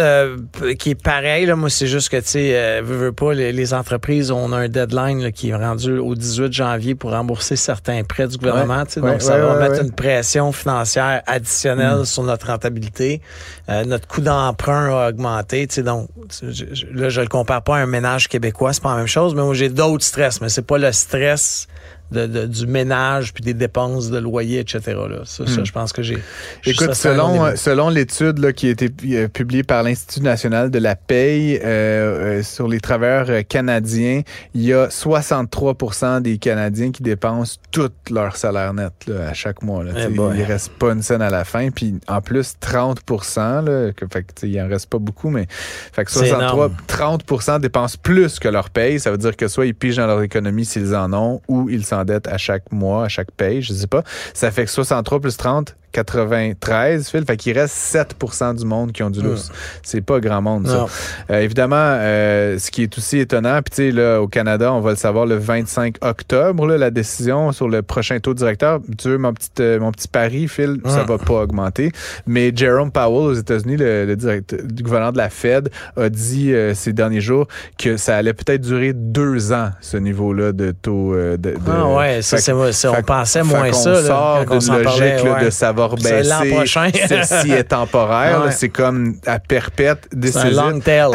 qui 0.78 0.90
est 0.90 1.02
pareil. 1.02 1.46
Là. 1.46 1.56
Moi, 1.56 1.70
c'est 1.70 1.86
juste 1.86 2.08
que, 2.08 2.16
tu 2.16 2.26
sais, 2.26 2.80
veux, 2.80 2.96
veux 2.96 3.12
pas, 3.12 3.32
les, 3.34 3.52
les, 3.52 3.74
entreprises, 3.74 4.30
on 4.30 4.52
a 4.52 4.56
un 4.56 4.68
deadline 4.68 5.30
qui 5.32 5.52
rendu 5.54 5.98
au 5.98 6.14
18 6.14 6.52
janvier 6.52 6.94
pour 6.94 7.10
rembourser 7.10 7.56
certains 7.56 8.02
prêts 8.04 8.28
du 8.28 8.36
gouvernement. 8.36 8.84
donc, 8.96 9.22
ça 9.22 9.38
va 9.38 9.68
mettre 9.68 9.82
une 9.82 9.92
pression 9.92 10.52
financière 10.52 11.22
additionnelle 11.26 12.00
mm. 12.00 12.04
sur 12.04 12.22
notre 12.22 12.46
rentabilité. 12.46 13.20
Euh, 13.68 13.84
notre 13.84 14.06
coût 14.06 14.20
d'emprunt 14.20 14.90
a 14.90 15.08
augmenté. 15.08 15.66
Donc, 15.78 16.08
je, 16.42 16.64
là, 16.92 17.08
je 17.08 17.20
le 17.20 17.28
compare 17.28 17.62
pas 17.62 17.76
à 17.76 17.80
un 17.80 17.86
ménage 17.86 18.28
québécois, 18.28 18.72
c'est 18.72 18.82
pas 18.82 18.92
la 18.92 18.98
même 18.98 19.06
chose, 19.06 19.34
mais 19.34 19.42
moi, 19.42 19.54
j'ai 19.54 19.68
d'autres 19.68 20.04
stress, 20.04 20.40
mais 20.40 20.48
c'est 20.48 20.66
pas 20.66 20.78
le 20.78 20.92
stress 20.92 21.68
de, 22.10 22.46
du 22.46 22.66
ménage 22.66 23.34
puis 23.34 23.42
des 23.42 23.54
dépenses 23.54 24.10
de 24.10 24.18
loyer, 24.18 24.60
etc. 24.60 24.80
Là. 24.86 25.20
Ça, 25.24 25.46
ça, 25.46 25.60
hmm. 25.60 25.66
je 25.66 25.72
pense 25.72 25.92
que 25.92 26.02
j'ai. 26.02 26.18
Écoute, 26.64 26.94
selon, 26.94 27.54
selon 27.56 27.88
l'étude 27.88 28.52
qui 28.52 28.68
a 28.68 28.70
été 28.70 28.90
euh, 29.10 29.28
publiée 29.28 29.62
par 29.62 29.82
l'Institut 29.82 30.22
national 30.22 30.70
de 30.70 30.78
la 30.78 30.96
paye 30.96 31.58
euh, 31.58 32.38
euh, 32.38 32.42
sur 32.42 32.68
les 32.68 32.80
travailleurs 32.80 33.46
canadiens, 33.46 34.22
il 34.54 34.62
y 34.62 34.72
a 34.72 34.88
63% 34.88 36.22
des 36.22 36.38
Canadiens 36.38 36.90
qui 36.92 37.02
dépensent 37.02 37.58
tout 37.70 37.90
leur 38.10 38.36
salaire 38.36 38.72
net 38.74 38.92
là, 39.06 39.28
à 39.28 39.34
chaque 39.34 39.62
mois. 39.62 39.84
Là. 39.84 39.92
Eh 39.96 40.12
il 40.36 40.42
reste 40.42 40.72
pas 40.72 40.92
une 40.92 41.02
scène 41.02 41.22
à 41.22 41.30
la 41.30 41.44
fin. 41.44 41.70
Puis 41.70 41.94
en 42.06 42.20
plus, 42.20 42.54
30 42.60 43.00
là, 43.36 43.90
que, 43.94 44.06
fait 44.10 44.24
il 44.42 44.60
en 44.60 44.68
reste 44.68 44.88
pas 44.88 44.98
beaucoup, 44.98 45.30
mais 45.30 45.46
fait 45.92 46.04
que 46.04 46.10
63, 46.10 46.70
30 46.86 47.60
dépensent 47.60 47.98
plus 48.02 48.38
que 48.38 48.48
leur 48.48 48.70
paye. 48.70 49.00
Ça 49.00 49.10
veut 49.10 49.18
dire 49.18 49.36
que 49.36 49.48
soit 49.48 49.66
ils 49.66 49.74
pigent 49.74 49.96
dans 49.96 50.06
leur 50.06 50.22
économie 50.22 50.64
s'ils 50.64 50.94
en 50.94 51.12
ont 51.12 51.40
ou 51.48 51.68
ils 51.68 51.84
s'en 51.84 51.97
à 52.26 52.38
chaque 52.38 52.72
mois, 52.72 53.04
à 53.04 53.08
chaque 53.08 53.30
paye, 53.30 53.62
je 53.62 53.72
sais 53.72 53.86
pas. 53.86 54.02
Ça 54.34 54.50
fait 54.50 54.64
que 54.64 54.70
63 54.70 55.20
plus 55.20 55.36
30, 55.36 55.76
93, 55.92 57.08
Phil. 57.08 57.24
Fait 57.24 57.36
qu'il 57.36 57.58
reste 57.58 57.74
7 57.74 58.14
du 58.56 58.64
monde 58.64 58.92
qui 58.92 59.02
ont 59.02 59.10
du 59.10 59.22
lousse. 59.22 59.50
C'est 59.82 60.00
pas 60.00 60.20
grand 60.20 60.42
monde, 60.42 60.66
ça. 60.66 60.86
Euh, 61.30 61.40
évidemment, 61.40 61.76
euh, 61.78 62.58
ce 62.58 62.70
qui 62.70 62.82
est 62.82 62.98
aussi 62.98 63.18
étonnant, 63.18 63.60
puis 63.62 63.70
tu 63.70 63.76
sais, 63.76 63.90
là, 63.90 64.20
au 64.20 64.28
Canada, 64.28 64.72
on 64.72 64.80
va 64.80 64.90
le 64.90 64.96
savoir 64.96 65.26
le 65.26 65.36
25 65.36 65.96
octobre, 66.00 66.66
là, 66.66 66.78
la 66.78 66.90
décision 66.90 67.52
sur 67.52 67.68
le 67.68 67.82
prochain 67.82 68.18
taux 68.20 68.34
directeur. 68.34 68.80
Tu 68.98 69.08
veux 69.08 69.18
mon 69.18 69.32
petit, 69.32 69.50
euh, 69.60 69.80
mon 69.80 69.92
petit 69.92 70.08
pari, 70.08 70.48
Phil, 70.48 70.80
ça 70.84 71.04
va 71.04 71.18
pas 71.18 71.42
augmenter. 71.42 71.92
Mais 72.26 72.52
Jerome 72.54 72.90
Powell 72.90 73.30
aux 73.30 73.34
États-Unis, 73.34 73.76
le, 73.78 74.14
directeur, 74.14 74.60
du 74.64 74.82
gouverneur 74.82 75.12
de 75.12 75.18
la 75.18 75.30
Fed, 75.30 75.70
a 75.96 76.08
dit 76.08 76.52
ces 76.74 76.92
derniers 76.92 77.20
jours 77.20 77.46
que 77.78 77.96
ça 77.96 78.16
allait 78.16 78.34
peut-être 78.34 78.62
durer 78.62 78.92
deux 78.92 79.52
ans, 79.52 79.70
ce 79.80 79.96
niveau-là 79.96 80.52
de 80.52 80.72
taux 80.72 81.14
de, 81.14 81.54
Ah 81.66 81.88
ouais, 81.88 82.22
ça, 82.22 82.38
c'est, 82.38 82.52
on 82.52 83.02
pensait 83.02 83.42
moins 83.42 83.72
ça. 83.72 83.90
Là, 83.90 84.02
sort 84.02 84.44
d'une 84.46 84.82
logique 84.82 85.44
de 85.44 85.50
ça 85.50 85.72
va 85.78 85.86
rebaisser. 85.86 86.22
l'an 86.22 86.56
prochain. 86.56 86.90
Celle-ci 87.06 87.52
est 87.52 87.64
temporaire. 87.64 88.44
Ouais. 88.44 88.50
C'est 88.52 88.68
comme 88.68 89.16
à 89.26 89.38
perpète. 89.38 90.08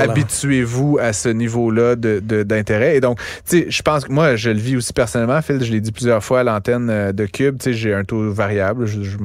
Habituez-vous 0.10 0.98
à 1.02 1.14
ce 1.14 1.30
niveau-là 1.30 1.96
de- 1.96 2.20
de- 2.24 2.44
d'intérêt. 2.44 2.96
Et 2.98 3.02
donc, 3.02 3.20
tu 3.20 3.60
sais, 3.60 3.66
je 3.70 3.82
pense 3.82 4.06
que 4.06 4.12
moi, 4.12 4.36
je 4.36 4.50
le 4.50 4.60
vis 4.60 4.76
aussi 4.78 4.94
personnellement. 4.94 5.42
Phil, 5.42 5.64
je 5.64 5.72
l'ai 5.72 5.82
dit 5.82 5.92
plusieurs 5.92 6.24
fois 6.24 6.42
à 6.42 6.44
l'antenne 6.44 6.90
euh, 6.90 7.12
de 7.12 7.26
Cube. 7.26 7.58
Tu 7.60 7.66
sais, 7.66 7.74
j'ai 7.74 7.94
un 7.94 8.04
taux 8.04 8.32
variable. 8.32 8.86
Je, 8.86 9.02
je, 9.04 9.18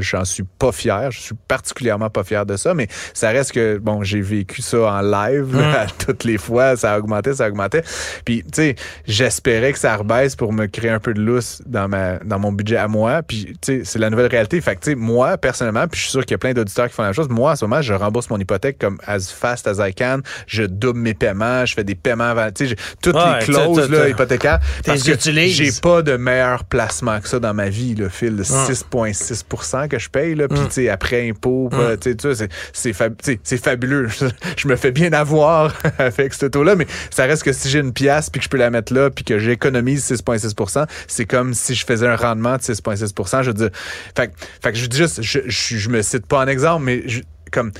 j'en 0.00 0.24
suis 0.24 0.44
pas 0.58 0.72
fier. 0.72 1.10
Je 1.10 1.20
suis 1.20 1.34
particulièrement 1.48 2.10
pas 2.10 2.24
fier 2.24 2.44
de 2.46 2.56
ça. 2.56 2.74
Mais 2.74 2.88
ça 3.14 3.30
reste 3.30 3.52
que, 3.52 3.78
bon, 3.78 4.02
j'ai 4.02 4.20
vécu 4.20 4.62
ça 4.62 4.78
en 4.78 5.00
live 5.00 5.46
Mm. 5.48 5.86
toutes 6.06 6.24
les 6.24 6.38
fois. 6.38 6.76
Ça 6.76 6.94
a 6.94 6.98
augmenté, 6.98 7.34
ça 7.34 7.44
a 7.44 7.48
augmenté. 7.48 7.80
Puis, 8.24 8.42
tu 8.44 8.48
sais, 8.52 8.74
j'espérais 9.06 9.72
que 9.72 9.78
ça 9.78 9.96
rebaisse 9.96 10.36
pour 10.36 10.52
me 10.52 10.66
créer 10.66 10.90
un 10.90 10.98
peu 11.00 11.14
de 11.14 11.20
lousse 11.20 11.60
dans 11.66 11.88
ma 11.88 12.18
dans 12.24 12.38
mon 12.38 12.52
budget 12.52 12.76
à 12.76 12.88
moi. 12.88 13.22
Puis, 13.22 13.56
tu 13.60 13.78
sais, 13.78 13.82
c'est 13.84 13.98
la 13.98 14.10
nouvelle 14.10 14.26
réalité. 14.30 14.60
Fait 14.60 14.76
que, 14.78 14.94
moi, 14.94 15.36
personnellement, 15.38 15.86
puis 15.88 15.98
je 15.98 16.02
suis 16.04 16.10
sûr 16.12 16.22
qu'il 16.22 16.32
y 16.32 16.34
a 16.34 16.38
plein 16.38 16.52
d'auditeurs 16.52 16.88
qui 16.88 16.94
font 16.94 17.02
la 17.02 17.08
même 17.08 17.14
chose. 17.14 17.28
Moi, 17.28 17.52
en 17.52 17.56
ce 17.56 17.64
moment, 17.64 17.82
je 17.82 17.92
rembourse 17.94 18.30
mon 18.30 18.38
hypothèque 18.38 18.78
comme 18.78 18.98
as 19.06 19.30
fast 19.30 19.66
as 19.68 19.86
I 19.86 19.92
can. 19.94 20.20
Je 20.46 20.64
double 20.64 21.00
mes 21.00 21.14
paiements. 21.14 21.64
Je 21.66 21.74
fais 21.74 21.84
des 21.84 21.94
paiements 21.94 22.24
avant. 22.24 22.50
Tu 22.50 22.68
sais, 22.68 22.76
toutes 23.02 23.14
Ouais, 23.16 23.40
les 23.40 23.44
clauses 23.46 23.90
là, 23.90 24.08
hypothécaires. 24.08 24.60
Parce 24.84 25.02
que 25.02 25.12
j'ai 25.20 25.70
pas 25.82 26.02
de 26.02 26.16
meilleur 26.16 26.64
placement 26.64 27.20
que 27.20 27.28
ça 27.28 27.38
dans 27.38 27.54
ma 27.54 27.68
vie, 27.68 27.94
le 27.94 28.08
fil 28.08 28.36
de 28.36 28.42
Ouais. 28.42 29.12
6,6% 29.12 29.88
que 29.88 29.98
je 29.98 30.08
paye. 30.08 30.34
Là, 30.34 30.48
puis, 30.48 30.58
Mm. 30.60 30.66
tu 30.68 30.72
sais, 30.72 30.88
après 30.88 31.28
impôt, 31.28 31.70
tu 31.72 32.10
sais, 32.10 32.16
tu 32.16 32.34
sais, 32.34 32.48
c'est- 32.72 32.92
fab- 32.92 33.14
fabuleux. 33.62 34.08
je 34.56 34.68
me 34.68 34.76
fais 34.76 34.90
bien 34.90 35.12
avoir 35.12 35.74
avec 35.98 36.34
ce 36.34 36.46
taux-là, 36.46 36.74
mais 36.76 36.86
ça 37.10 37.24
reste 37.24 37.42
que 37.42 37.52
si 37.52 37.68
j'ai 37.68 37.80
une 37.80 37.92
pièce 37.92 38.30
puis 38.30 38.40
que 38.40 38.44
je 38.44 38.48
peux 38.48 38.56
la 38.56 38.70
mettre 38.70 38.92
là 38.92 39.10
puis 39.10 39.24
que 39.24 39.38
j'économise 39.38 40.04
6,6% 40.04 40.86
c'est 41.06 41.24
comme 41.26 41.54
si 41.54 41.74
je 41.74 41.84
faisais 41.84 42.06
un 42.06 42.16
rendement 42.16 42.56
de 42.56 42.62
6,6 42.62 43.42
Je 43.42 43.48
veux 43.48 43.54
dire, 43.54 43.70
fait, 44.16 44.28
que- 44.28 44.32
fait 44.68 44.72
que 44.72 44.78
je 44.78 44.86
dis 44.86 44.96
juste, 44.96 45.22
je, 45.22 45.40
je, 45.46 45.76
je 45.76 45.88
me 45.88 46.02
cite 46.02 46.26
pas 46.26 46.44
en 46.44 46.46
exemple, 46.46 46.84
mais 46.84 47.02
je- 47.06 47.20
comme 47.50 47.72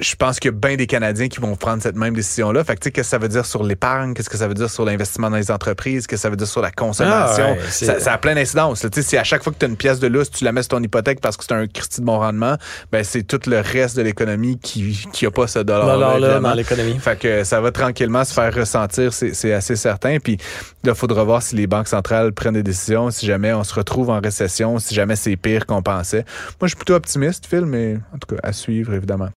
je 0.00 0.14
pense 0.16 0.40
qu'il 0.40 0.50
y 0.50 0.54
a 0.54 0.56
bien 0.56 0.76
des 0.76 0.86
Canadiens 0.86 1.28
qui 1.28 1.40
vont 1.40 1.54
prendre 1.56 1.82
cette 1.82 1.96
même 1.96 2.14
décision-là. 2.14 2.64
Fait 2.64 2.74
que, 2.74 2.80
tu 2.80 2.84
sais, 2.86 2.92
qu'est-ce 2.92 3.08
que 3.08 3.10
ça 3.10 3.18
veut 3.18 3.28
dire 3.28 3.46
sur 3.46 3.62
l'épargne? 3.62 4.14
Qu'est-ce 4.14 4.30
que 4.30 4.36
ça 4.36 4.48
veut 4.48 4.54
dire 4.54 4.70
sur 4.70 4.84
l'investissement 4.84 5.30
dans 5.30 5.36
les 5.36 5.50
entreprises? 5.50 6.06
Qu'est-ce 6.06 6.20
que 6.20 6.22
ça 6.22 6.30
veut 6.30 6.36
dire 6.36 6.48
sur 6.48 6.62
la 6.62 6.70
consommation? 6.70 7.44
Ah 7.46 7.52
ouais, 7.52 7.70
ça, 7.70 8.00
ça 8.00 8.12
a 8.12 8.18
plein 8.18 8.34
d'incidences. 8.34 8.80
Tu 8.80 8.88
sais, 8.92 9.02
si 9.02 9.16
à 9.16 9.24
chaque 9.24 9.42
fois 9.42 9.52
que 9.52 9.58
tu 9.58 9.64
as 9.64 9.68
une 9.68 9.76
pièce 9.76 10.00
de 10.00 10.06
lousse, 10.06 10.30
tu 10.30 10.44
la 10.44 10.52
mets 10.52 10.62
sur 10.62 10.70
ton 10.70 10.82
hypothèque 10.82 11.20
parce 11.20 11.36
que 11.36 11.44
c'est 11.44 11.54
un 11.54 11.66
Christy 11.66 12.00
de 12.00 12.06
bon 12.06 12.18
rendement, 12.18 12.56
ben, 12.90 13.04
c'est 13.04 13.22
tout 13.22 13.40
le 13.46 13.60
reste 13.60 13.96
de 13.96 14.02
l'économie 14.02 14.58
qui 14.58 15.08
n'a 15.22 15.30
pas 15.30 15.46
ce 15.46 15.60
dollar-là. 15.60 16.14
dollar 16.14 16.40
dans 16.40 16.54
l'économie. 16.54 16.98
Fait 16.98 17.18
que 17.18 17.44
ça 17.44 17.60
va 17.60 17.70
tranquillement 17.70 18.24
se 18.24 18.32
faire 18.32 18.54
ressentir, 18.54 19.12
c'est 19.12 19.34
c'est 19.34 19.52
assez 19.52 19.76
certain. 19.76 20.18
Puis 20.18 20.38
là, 20.84 20.92
il 20.92 20.94
faudra 20.94 21.22
voir 21.24 21.42
si 21.42 21.54
les 21.54 21.66
banques 21.66 21.88
centrales 21.88 22.32
prennent 22.32 22.54
des 22.54 22.62
décisions, 22.62 23.10
si 23.10 23.26
jamais 23.26 23.52
on 23.52 23.64
se 23.64 23.74
retrouve 23.74 24.10
en 24.10 24.20
récession, 24.20 24.78
si 24.78 24.94
jamais 24.94 25.16
c'est 25.16 25.36
pire 25.36 25.66
qu'on 25.66 25.82
pensait. 25.82 26.24
Moi, 26.60 26.62
je 26.62 26.68
suis 26.68 26.76
plutôt 26.76 26.94
optimiste, 26.94 27.46
Phil, 27.46 27.66
mais 27.66 27.98
en 28.14 28.18
tout 28.18 28.34
cas, 28.34 28.40
à 28.42 28.52
suivre, 28.52 28.94
évidemment. 28.94 29.28